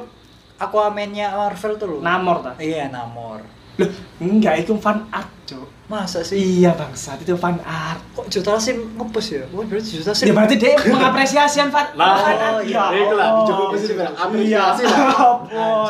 Aquaman-nya 0.57 1.31
Marvel 1.31 1.77
tuh 1.77 1.87
loh. 1.87 1.99
Namor 2.01 2.41
ta? 2.41 2.51
Iya 2.57 2.89
Namor 2.89 3.58
loh 3.79 3.89
enggak 4.19 4.55
itu 4.59 4.75
fan 4.75 5.07
art 5.09 5.27
cuk 5.43 5.65
masa 5.85 6.21
sih 6.21 6.37
iya 6.61 6.69
bangsat 6.71 7.17
itu 7.19 7.33
fan 7.33 7.57
art 7.59 7.97
kok 8.11 8.27
Jota 8.27 8.55
Slim 8.55 8.93
ngepost 8.93 9.29
ya 9.31 9.43
oh 9.49 9.63
berarti 9.63 9.97
Jota 9.97 10.11
Ya 10.11 10.15
Slim 10.15 10.33
berarti 10.33 10.55
dia 10.55 10.77
mengapresiasi 10.77 11.57
fan 11.65 11.87
Nah, 11.95 12.15
fan 12.19 12.37
art. 12.37 12.61
iya, 12.61 12.83
itu 12.93 13.13
lah, 13.13 13.25
Allah. 13.25 13.41
dicoba 13.41 13.63
mesti 13.71 13.91
bilang 13.91 14.13
apresiasi 14.13 14.81
Iya, 14.81 14.93
lah. 14.93 15.35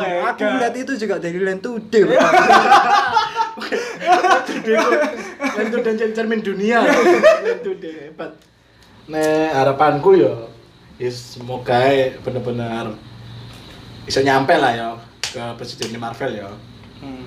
ya 0.00 0.14
aku 0.26 0.40
kan? 0.40 0.56
lihat 0.56 0.74
itu 0.74 0.92
juga 0.96 1.14
dari 1.18 1.38
Land 1.38 1.60
Today 1.60 2.02
bro. 2.02 2.16
Itu 5.60 5.76
dan 5.80 5.94
cermin 6.14 6.40
dunia. 6.40 6.80
Itu 7.44 7.76
deh 7.76 8.08
hebat. 8.08 8.32
Nek 9.06 9.50
harapanku 9.52 10.16
ya 10.16 10.32
ya 10.96 11.10
semoga 11.10 11.80
bener-bener 12.20 12.92
bisa 14.04 14.20
nyampe 14.20 14.52
lah 14.54 14.72
ya 14.72 14.88
ke 15.20 15.40
presiden 15.56 15.96
Marvel 15.96 16.32
ya. 16.36 16.48
Hmm. 17.00 17.24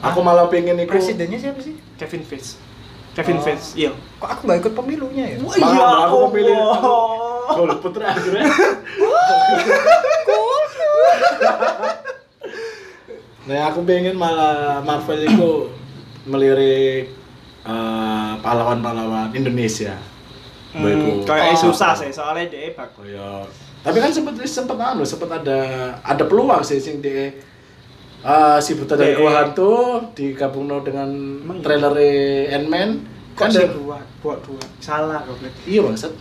Aku 0.00 0.22
malah 0.22 0.46
pengen 0.46 0.78
iku 0.78 0.94
presidennya 0.94 1.36
siapa 1.36 1.58
sih 1.58 1.74
Kevin 1.96 2.22
Feige. 2.22 2.54
Kevin 3.12 3.38
Oh. 3.38 3.42
Feige. 3.42 3.66
Iya. 3.74 3.90
kok 4.18 4.28
aku 4.28 4.40
nggak 4.46 4.58
ikut 4.62 4.74
pemilunya 4.74 5.24
ya 5.26 5.36
Wah, 5.42 5.54
Malah 5.54 5.74
iya, 5.74 5.86
aku 6.06 6.16
memilih 6.28 6.58
Golput 7.48 7.78
putra 7.82 8.12
akhirnya. 8.12 8.44
Nah, 13.48 13.72
aku 13.72 13.80
pengen 13.82 14.12
malah 14.12 14.84
Marvel 14.84 15.24
itu 15.24 15.72
melirik 16.28 17.08
eh, 17.64 18.32
pahlawan-pahlawan 18.44 19.32
Indonesia. 19.32 19.96
Hmm, 20.68 21.24
kayak 21.24 21.56
Oh. 21.56 21.72
susah 21.72 21.96
sih 21.96 22.12
soalnya 22.12 22.44
dia 22.52 22.76
bak 22.76 22.92
Kayak 22.92 23.48
tapi 23.80 24.04
kan 24.04 24.12
sempat 24.12 24.36
sempat 24.44 24.76
anu, 24.76 25.00
sempat 25.00 25.40
ada 25.40 25.60
ada 26.04 26.24
peluang 26.28 26.60
sih 26.60 26.76
sing 26.76 27.00
di 27.00 27.32
eh, 28.20 28.58
si 28.58 28.74
buta 28.74 28.94
dari 28.94 29.14
gua 29.14 29.30
hantu 29.38 29.72
digabungno 30.12 30.82
dengan 30.82 31.08
Emang 31.42 31.58
iya? 31.58 31.64
trailer 31.64 31.94
Ant-Man 32.52 32.88
kok 33.32 33.38
kan 33.38 33.48
sih 33.50 33.62
ada 33.62 33.70
dua 33.72 33.98
buat 34.18 34.38
dua 34.42 34.62
salah 34.78 35.22
goblok 35.22 35.52
iya 35.64 35.80
bangsat 35.80 36.12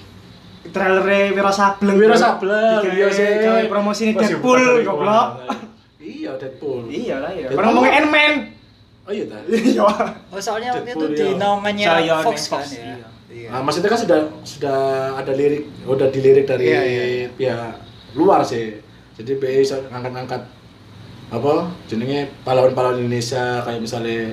trailernya 0.68 1.32
Wira 1.32 1.50
Sableng 1.50 1.96
Wira. 1.96 2.14
Sableng, 2.14 2.82
iya 2.92 3.08
sih. 3.10 3.66
promosi 3.66 4.12
ini 4.12 4.14
Deadpool 4.14 4.84
goblok 4.84 5.28
hantu. 5.48 5.56
iya 5.98 6.32
Deadpool 6.36 6.86
iya 6.88 7.16
lah 7.18 7.32
ya 7.32 7.48
pernah 7.50 7.70
ngomongin 7.72 7.94
Ant-Man 8.04 8.34
oh 9.08 9.12
iya 9.12 9.26
ta 9.26 9.38
iya 9.48 9.86
Oh, 10.28 10.38
soalnya 10.38 10.76
waktu 10.76 10.92
itu 10.92 11.06
di 11.16 11.24
iya. 11.24 11.40
naungannya 11.40 11.86
Fox 12.22 12.52
kan 12.52 12.62
Fox, 12.62 12.76
ya. 12.76 12.84
iya. 13.32 13.48
Nah, 13.48 13.62
maksudnya 13.64 13.88
kan 13.88 14.00
sudah 14.02 14.20
sudah 14.44 14.80
ada 15.16 15.32
lirik, 15.32 15.64
udah 15.88 16.12
dilirik 16.12 16.44
dari 16.44 16.68
Iya, 16.68 16.82
iya, 16.84 17.04
iya. 17.06 17.28
pihak 17.32 17.80
luar 18.14 18.44
sih. 18.44 18.76
Jadi 19.16 19.40
BI 19.40 19.64
bisa 19.64 19.78
ngangkat-ngangkat 19.88 20.42
apa 21.28 21.54
jenenge 21.86 22.32
pahlawan-pahlawan 22.42 22.98
Indonesia 22.98 23.60
kayak 23.62 23.80
misalnya 23.80 24.32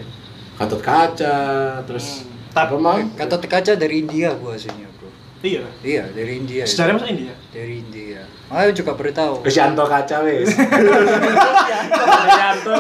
Gatot 0.55 0.79
Kaca, 0.79 1.39
terus 1.83 2.23
Hmm. 2.23 2.55
apa 2.57 2.75
mau? 2.77 2.95
Kata 3.13 3.37
kaca 3.41 3.75
dari 3.75 3.99
India 4.01 4.31
gua 4.35 4.55
aslinya, 4.55 4.87
Bro. 4.95 5.11
iya 5.43 5.67
Iya, 5.83 6.07
dari 6.09 6.39
India. 6.39 6.63
itu. 6.63 6.71
sejarah 6.71 6.95
masa 6.95 7.09
India 7.09 7.35
Dari 7.51 7.75
India. 7.81 8.23
Ayo 8.47 8.71
juga 8.71 8.95
beritahu. 8.95 9.43
Wis 9.43 9.53
Yanto 9.53 9.83
Kaca 9.83 10.23
wis. 10.23 10.55
Yanto. 12.39 12.75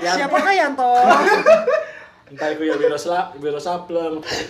Siapakah 0.00 0.52
Yanto? 0.54 0.90
Entah 2.30 2.46
itu 2.48 2.62
ya 2.62 2.78
Wiro 2.78 2.94
Sla, 2.94 3.34
Wiro 3.36 3.58
Sableng. 3.58 4.22
Itu 4.22 4.48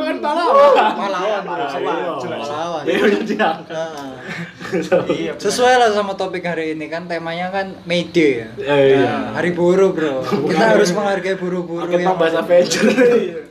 kan 0.00 0.16
pahlawan. 0.18 0.72
Pahlawan, 0.96 1.42
pahlawan. 1.44 1.76
Iya. 1.76 2.38
Pahlawan. 2.40 2.82
Dia 2.82 2.96
yang 2.96 3.20
diangkat. 3.22 4.21
Nah, 4.72 5.04
iya. 5.12 5.32
Sesuai 5.36 5.74
lah 5.76 5.90
sama 5.92 6.16
topik 6.16 6.44
hari 6.48 6.72
ini 6.72 6.88
kan 6.88 7.04
temanya 7.04 7.52
kan 7.52 7.76
Day 7.84 8.44
ya. 8.44 8.48
Eh, 8.56 8.96
iya. 8.96 9.04
Nah, 9.04 9.28
hari 9.36 9.52
buruh, 9.52 9.92
Bro. 9.92 10.24
Kita 10.24 10.76
harus 10.76 10.90
menghargai 10.96 11.36
buruh-buruh 11.36 11.92
yang 11.92 12.16
bahasa 12.16 12.40
Avenger. 12.40 12.86
Iya. 13.22 13.42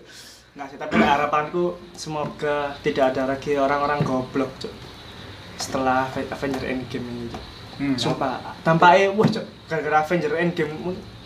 Nggak 0.51 0.67
sih, 0.67 0.77
tapi 0.81 0.99
harapanku 0.99 1.79
semoga 1.95 2.75
tidak 2.83 3.15
ada 3.15 3.23
lagi 3.31 3.55
orang-orang 3.55 4.03
goblok, 4.03 4.51
Cuk. 4.59 4.73
Setelah 5.55 6.11
Avenger 6.11 6.67
Endgame 6.67 7.07
ini, 7.07 7.25
Cuk. 7.31 7.43
Hmm. 7.79 7.95
Sumpah, 7.95 8.59
tampaknya 8.65 9.15
wah, 9.15 9.29
Cuk. 9.31 9.45
Gara-gara 9.71 10.03
Avenger 10.03 10.35
Endgame 10.35 10.75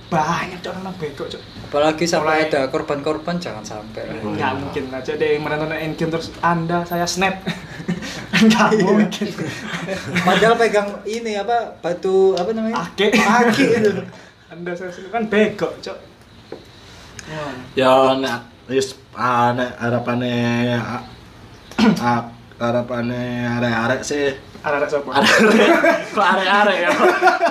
banyak 0.05 0.61
Cuk 0.61 0.71
orang 0.71 0.95
bego, 0.95 1.23
Cuk. 1.25 1.41
Apalagi 1.65 2.05
sampai 2.05 2.45
Mulai- 2.45 2.47
ada 2.47 2.61
korban-korban 2.69 3.35
jangan 3.35 3.65
sampai. 3.65 4.05
lah. 4.05 4.21
Nggak 4.21 4.51
mungkin 4.61 4.83
aja 4.89 5.11
deh 5.13 5.29
yang 5.33 5.43
menonton 5.43 5.73
Endgame 5.73 6.11
terus 6.13 6.29
Anda 6.39 6.85
saya 6.85 7.03
snap. 7.03 7.41
Nggak 8.45 8.69
mungkin. 8.79 9.27
Padahal 10.21 10.55
pegang 10.55 10.89
ini 11.03 11.33
apa 11.35 11.73
batu 11.79 12.37
apa 12.37 12.53
namanya? 12.53 12.85
Ake. 12.85 13.09
Aki 13.11 13.65
itu. 13.73 13.91
Anda 14.53 14.71
saya 14.71 14.93
snap 14.93 15.09
kan 15.11 15.23
bego, 15.25 15.73
Cuk. 15.81 15.97
Wah. 17.25 17.53
Ya 17.73 18.13
nek 18.13 18.39
wis 18.69 18.93
ah, 19.11 19.49
nek 19.51 19.73
harapane 19.75 20.33
ah, 20.77 21.01
ah, 22.05 22.21
harapane 22.55 23.21
arek-arek 23.51 24.01
sih 24.05 24.37
Ada-ada 24.65 24.87
siapa? 24.89 25.09
arek 25.13 25.35
kok 26.09 26.25
arek-arek 26.25 26.77
ya 26.79 26.91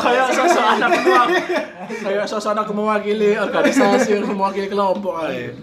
kayak 0.03 0.29
sosok 0.35 0.67
anak 0.67 0.91
mewakili 0.99 1.55
kayak 2.03 2.27
sosok 2.27 2.51
anak 2.53 2.69
mewakili 2.69 3.31
organisasi 3.39 4.11
mewakili 4.27 4.67
kelompok 4.67 5.15
ae 5.23 5.55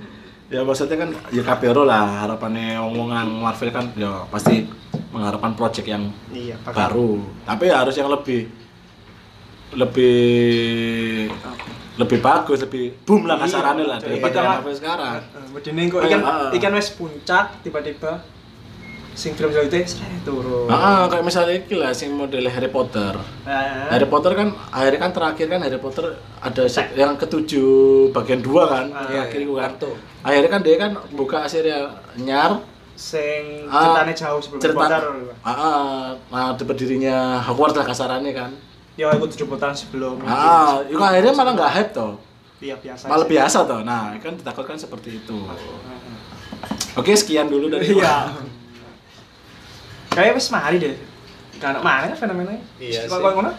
ya 0.48 0.64
maksudnya 0.64 0.96
kan 0.98 1.10
ya 1.28 1.44
kabeh 1.44 1.76
lah 1.76 2.24
harapannya 2.24 2.80
omongan 2.80 3.28
Marvel 3.28 3.68
kan 3.70 3.92
ya 3.96 4.24
pasti 4.28 4.64
mengharapkan 5.12 5.52
project 5.54 5.88
yang 5.88 6.08
Iya, 6.32 6.56
pakai. 6.64 6.88
baru 6.88 7.20
tapi 7.44 7.66
harus 7.68 7.96
yang 7.96 8.08
lebih 8.08 8.48
lebih 9.72 10.16
lebih 11.96 12.20
bagus 12.20 12.64
lebih 12.64 12.96
boom 13.04 13.28
lah 13.28 13.36
Iya, 13.36 13.44
kasarannya 13.44 13.86
lah 13.88 13.98
daripada 14.00 14.40
yang 14.64 14.64
sekarang 14.72 15.20
Eh, 15.22 15.48
Bedine 15.52 15.84
kok 15.88 16.00
ikan 16.02 16.22
ah. 16.24 16.50
ikan 16.52 16.72
wes 16.76 16.90
puncak 16.96 17.60
tiba-tiba 17.64 18.24
sing 19.22 19.32
film 19.32 19.50
selanjutnya 19.50 19.86
saya 19.86 20.18
turun. 20.22 20.66
Ah, 20.68 21.06
kayak 21.06 21.22
misalnya 21.22 21.54
iki 21.56 21.76
lah 21.76 21.92
sing 21.92 22.10
model 22.12 22.42
Harry 22.48 22.66
Potter. 22.68 23.14
Ah. 23.46 23.86
Harry 23.88 24.08
Potter 24.08 24.34
kan 24.34 24.50
akhirnya 24.72 25.00
kan 25.00 25.12
terakhir 25.12 25.46
kan 25.48 25.60
Harry 25.60 25.78
Potter 25.78 26.06
ada 26.40 26.64
se- 26.66 26.94
yang 26.96 27.14
ketujuh 27.16 27.70
bagian 28.10 28.42
dua 28.42 28.66
kan 28.66 28.86
Ah, 28.90 29.06
terakhir 29.06 29.38
iya, 29.38 29.46
itu 29.46 29.54
kan. 29.54 29.62
kartu. 29.70 29.92
Akhirnya 30.22 30.50
kan 30.50 30.62
dia 30.62 30.76
kan 30.76 30.92
buka 31.12 31.46
serial 31.46 31.86
nyar 32.18 32.66
sing 32.94 33.66
Ah, 33.68 33.94
ceritanya 33.94 34.16
jauh 34.16 34.40
sebelum 34.40 34.60
cerita 34.60 34.80
Potter. 34.80 35.02
ah, 35.40 35.50
ah, 35.52 36.02
nah 36.28 36.48
di 36.52 36.64
berdirinya 36.64 37.18
Hogwarts 37.42 37.76
lah 37.76 37.86
kasarannya 37.86 38.34
kan. 38.34 38.52
Ya 38.94 39.08
aku 39.08 39.30
tujuh 39.30 39.46
putaran 39.46 39.74
sebelum. 39.74 40.18
Ah, 40.22 40.82
itu 40.84 40.98
akhirnya 40.98 41.32
malah 41.32 41.54
nggak 41.54 41.72
hype 41.72 41.92
toh. 41.92 42.18
Iya 42.58 42.74
biasa. 42.76 43.06
Malah 43.06 43.26
sih. 43.26 43.32
biasa 43.32 43.58
toh. 43.64 43.82
Nah, 43.82 44.18
kan 44.18 44.34
ditakutkan 44.34 44.76
seperti 44.76 45.18
itu. 45.20 45.38
Ah, 45.46 45.58
Oke, 46.94 47.14
sekian 47.14 47.48
dulu 47.48 47.70
dari 47.70 47.86
Iya. 47.92 48.18
Kayak 50.12 50.36
wes 50.36 50.47
mari 50.52 50.78
deh. 50.78 50.95
Kan 51.58 51.80
mana 51.80 52.12
kan 52.12 52.17
fenomenanya? 52.17 52.62
Iya 52.78 53.06
sih. 53.06 53.12
ngono? 53.12 53.52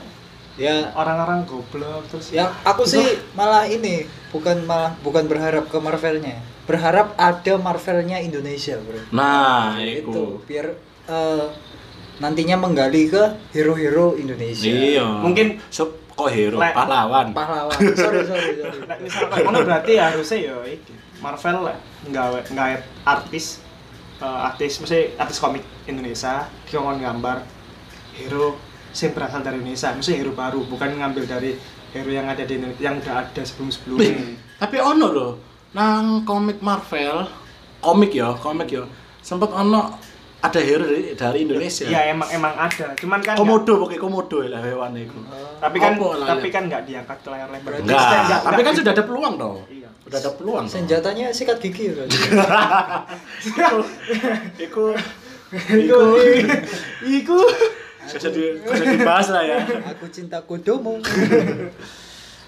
Ya, 0.52 0.92
Orang-orang 0.92 1.48
goblok 1.48 2.04
terus. 2.12 2.28
yang 2.28 2.52
aku 2.60 2.84
sih 2.84 3.00
malah 3.32 3.64
ini 3.64 4.04
bukan 4.28 4.68
malah 4.68 4.92
bukan 5.00 5.24
berharap 5.24 5.64
ke 5.64 5.78
Marvelnya, 5.80 6.36
berharap 6.68 7.16
ada 7.16 7.56
Marvelnya 7.56 8.20
Indonesia, 8.20 8.76
bro. 8.76 9.00
Nah, 9.10 9.80
itu 9.80 10.04
itu. 10.04 10.24
biar 10.44 10.76
eh, 11.08 11.46
nantinya 12.20 12.60
menggali 12.60 13.08
ke 13.08 13.22
hero-hero 13.50 14.12
Indonesia. 14.14 14.68
Iya. 14.68 15.24
Mungkin- 15.24 15.56
Sup- 15.66 16.04
kok 16.12 16.28
hero 16.28 16.60
Lek- 16.60 16.76
pahlawan. 16.76 17.32
Pahlawan. 17.32 17.72
sorry, 17.96 18.20
sorry, 18.28 18.52
sorry. 18.54 18.78
Nah, 18.84 18.96
misalkan 19.00 19.36
ngono 19.40 19.58
berarti 19.64 19.92
harusnya 19.96 20.38
ya 20.44 20.54
Marvel 21.18 21.56
lah 21.64 21.76
nggawe 22.04 22.38
nggawe 22.44 22.74
artis 23.08 23.64
eh, 24.20 24.48
artis 24.48 24.82
mesti 24.82 25.16
artis 25.16 25.38
komik 25.38 25.64
Indonesia 25.88 26.50
dikongkon 26.68 27.00
gambar 27.00 27.36
hero 28.18 28.58
sing 28.92 29.16
berasal 29.16 29.40
dari 29.40 29.62
Indonesia 29.62 29.94
mesti 29.96 30.12
hero 30.12 30.36
baru 30.36 30.60
bukan 30.68 31.00
ngambil 31.00 31.24
dari 31.24 31.56
hero 31.96 32.10
yang 32.12 32.28
ada 32.28 32.44
di 32.44 32.60
Indonesia 32.60 32.82
yang 32.84 33.00
udah 33.00 33.14
ada 33.24 33.42
sebelum-sebelumnya. 33.44 34.36
Tapi 34.60 34.76
ono 34.80 35.06
loh 35.08 35.32
nang 35.72 36.28
komik 36.28 36.60
Marvel 36.60 37.24
komik 37.80 38.12
ya 38.12 38.36
komik 38.36 38.68
ya 38.68 38.84
sempet 39.24 39.48
ono 39.48 39.96
ada 40.42 40.58
hero 40.58 40.82
dari, 40.82 41.14
dari 41.14 41.38
Indonesia? 41.40 41.86
Ya 41.86 42.10
emang 42.10 42.26
emang 42.28 42.50
ada. 42.52 42.86
Cuman 42.94 43.18
kan 43.18 43.34
komodo 43.34 43.78
pokoknya 43.78 44.00
komodo 44.00 44.42
lah 44.42 44.58
hewan 44.58 44.90
itu. 44.96 45.14
Nggak- 45.14 45.62
tapi 45.62 45.76
kan 45.78 45.92
Apa 45.94 46.06
lah, 46.12 46.26
tapi 46.28 46.46
ya? 46.46 46.52
kan 46.52 46.62
nggak 46.66 46.82
diangkat 46.84 47.18
ke 47.18 47.28
layar 47.30 47.48
lebar. 47.48 47.70
Berarti 47.70 47.82
enggak. 47.84 48.02
Enggak, 48.02 48.40
tapi 48.40 48.50
enggak. 48.52 48.64
kan 48.64 48.74
sudah 48.74 48.92
ada 48.92 49.04
peluang 49.04 49.34
dong 49.36 49.56
Iya. 49.64 49.88
sudah 50.02 50.18
ada 50.18 50.30
peluang 50.32 50.64
dong. 50.64 50.74
Senjatanya 50.74 51.26
sikat 51.30 51.56
gigi 51.58 51.82
ya, 51.84 51.92
berarti. 51.96 52.18
iku. 53.48 53.78
Iku. 54.58 54.84
Iku. 55.52 56.00
Iku. 57.04 57.38
Bisa 58.02 58.28
di 58.28 58.42
bisa 58.58 58.82
dibahas 58.84 59.28
lah 59.30 59.42
ya. 59.42 59.58
Aku 59.88 60.10
cinta 60.10 60.42
kodomo. 60.42 60.98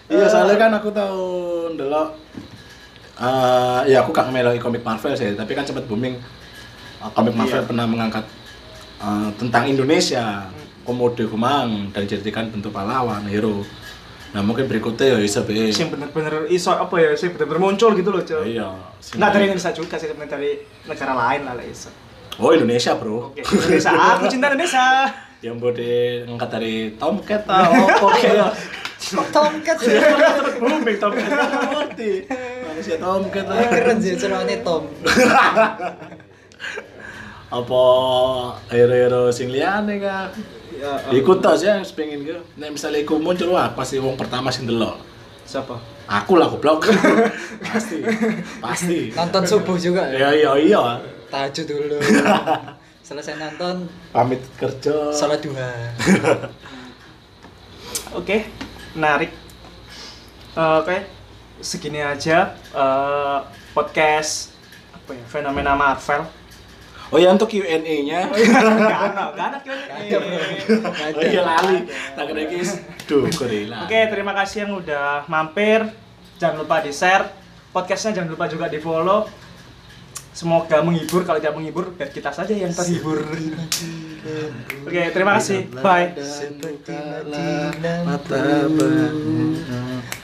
iya 0.05 0.27
soalnya 0.27 0.59
kan 0.59 0.71
aku 0.75 0.91
tahu 0.91 1.25
ndelok 1.73 2.13
eh 3.15 3.81
ya 3.87 4.03
aku 4.03 4.11
gak 4.11 4.29
ngemeloi 4.29 4.59
komik 4.59 4.83
Marvel 4.83 5.15
sih 5.15 5.33
tapi 5.33 5.55
kan 5.55 5.65
sempat 5.65 5.87
booming 5.87 6.19
komik 7.11 7.35
Marvel 7.35 7.59
Iya. 7.59 7.67
pernah 7.67 7.85
mengangkat 7.85 8.25
eh, 8.99 9.29
tentang 9.37 9.65
Indonesia 9.67 10.49
komodo 10.81 11.25
kumang 11.25 11.91
dan 11.91 12.05
dijadikan 12.05 12.49
bentuk 12.49 12.71
pahlawan 12.71 13.25
hero 13.25 13.61
nah 14.31 14.43
mungkin 14.43 14.67
berikutnya 14.67 15.15
ya 15.15 15.19
bisa 15.19 15.41
be 15.41 15.71
sing 15.71 15.89
bener-bener 15.89 16.49
iso 16.49 16.69
apa 16.69 16.97
ya 16.97 17.15
sing 17.15 17.31
bener-bener 17.31 17.61
muncul 17.63 17.95
gitu 17.95 18.11
loh 18.11 18.19
cuy 18.21 18.53
iya 18.53 18.67
nggak 19.15 19.31
dari 19.31 19.45
Indonesia 19.47 19.71
juga 19.71 19.95
sih 19.95 20.09
sebenarnya 20.09 20.33
dari 20.33 20.51
negara 20.85 21.13
lain 21.15 21.41
lah 21.45 21.55
lah 21.55 21.63
iso 21.63 21.87
oh 22.37 22.51
Indonesia 22.51 22.93
bro 22.95 23.31
Oke, 23.31 23.47
Indonesia. 23.47 23.95
Aku 23.95 24.27
cinta 24.27 24.51
Indonesia. 24.51 24.87
yang 25.39 25.57
boleh 25.57 26.25
ngangkat 26.25 26.51
dari 26.51 26.75
Tomcat 26.97 27.43
ah 27.47 27.69
oh 28.03 28.09
oke 28.09 28.27
ya 28.27 28.49
Kok 29.05 29.29
Tomcat 29.31 29.77
sih? 29.77 30.01
Booming 30.57 30.97
top. 30.97 31.13
ngerti 31.71 32.25
manusia 32.65 32.97
Tomcat 32.97 33.45
ah. 33.45 33.61
Keren 33.69 34.01
sih 34.01 34.17
ceramahnya 34.17 34.65
Tom. 34.65 34.89
apa 37.55 37.83
hero-hero 38.69 39.31
sing 39.31 39.49
liyane 39.51 40.03
kan 40.03 40.29
Ya, 40.75 40.91
ikut 41.15 41.39
tos 41.39 41.63
ya 41.63 41.79
pengen 41.95 42.27
gitu 42.27 42.43
nek 42.59 42.75
misalnya 42.75 43.01
iku 43.01 43.17
muncul 43.17 43.55
wah 43.55 43.71
pasti 43.73 43.97
wong 44.03 44.19
pertama 44.19 44.51
sing 44.51 44.67
delok 44.67 44.99
siapa? 45.47 45.79
aku 46.11 46.35
lah 46.35 46.51
goblok 46.51 46.91
pasti 47.71 48.03
pasti 48.59 48.99
Nonton 49.15 49.47
subuh 49.47 49.79
juga 49.79 50.03
ya. 50.11 50.29
ya 50.29 50.31
iya 50.35 50.53
iya 50.59 50.83
Tahajud 51.31 51.67
dulu. 51.67 51.99
Selesai 53.07 53.35
nonton 53.37 53.85
pamit 54.11 54.39
kerja 54.55 55.11
salat 55.11 55.43
duha. 55.43 55.67
Oke, 58.19 58.47
menarik. 58.95 59.35
Eh, 60.55 60.75
Oke, 60.79 61.03
segini 61.59 61.99
aja 61.99 62.55
eh, 62.55 63.39
podcast 63.75 64.55
apa 64.95 65.11
ya 65.11 65.25
fenomena 65.27 65.75
Marvel. 65.75 66.23
Oh 67.15 67.19
ya 67.23 67.31
untuk 67.31 67.47
Q&A-nya. 67.47 68.27
Gak 68.27 69.01
ada, 69.15 69.31
gak 69.39 69.47
ada 69.55 69.59
Q&A. 69.63 69.97
Oh 71.15 71.23
iya 71.23 71.47
lali. 71.47 71.87
Tak 71.87 72.27
guys. 72.27 72.83
Duh. 73.07 73.31
Oke, 73.87 74.01
terima 74.11 74.35
kasih 74.35 74.67
yang 74.67 74.83
udah 74.83 75.23
mampir. 75.31 75.87
Jangan 76.43 76.67
lupa 76.67 76.83
di 76.83 76.91
share 76.91 77.31
podcastnya, 77.71 78.19
jangan 78.19 78.35
lupa 78.35 78.51
juga 78.51 78.67
di 78.67 78.83
follow. 78.83 79.31
Semoga 80.35 80.83
menghibur, 80.83 81.23
kalau 81.23 81.39
tidak 81.39 81.55
menghibur, 81.55 81.95
biar 81.95 82.11
kita 82.11 82.35
saja 82.35 82.51
yang 82.51 82.75
terhibur. 82.75 83.23
Oke, 84.83 85.03
terima 85.15 85.39
kasih. 85.39 85.71
Bye. 85.79 86.19
Seperti 86.19 86.91
mata 88.03 88.67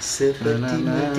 seperti 0.02 0.76
mati 0.82 1.18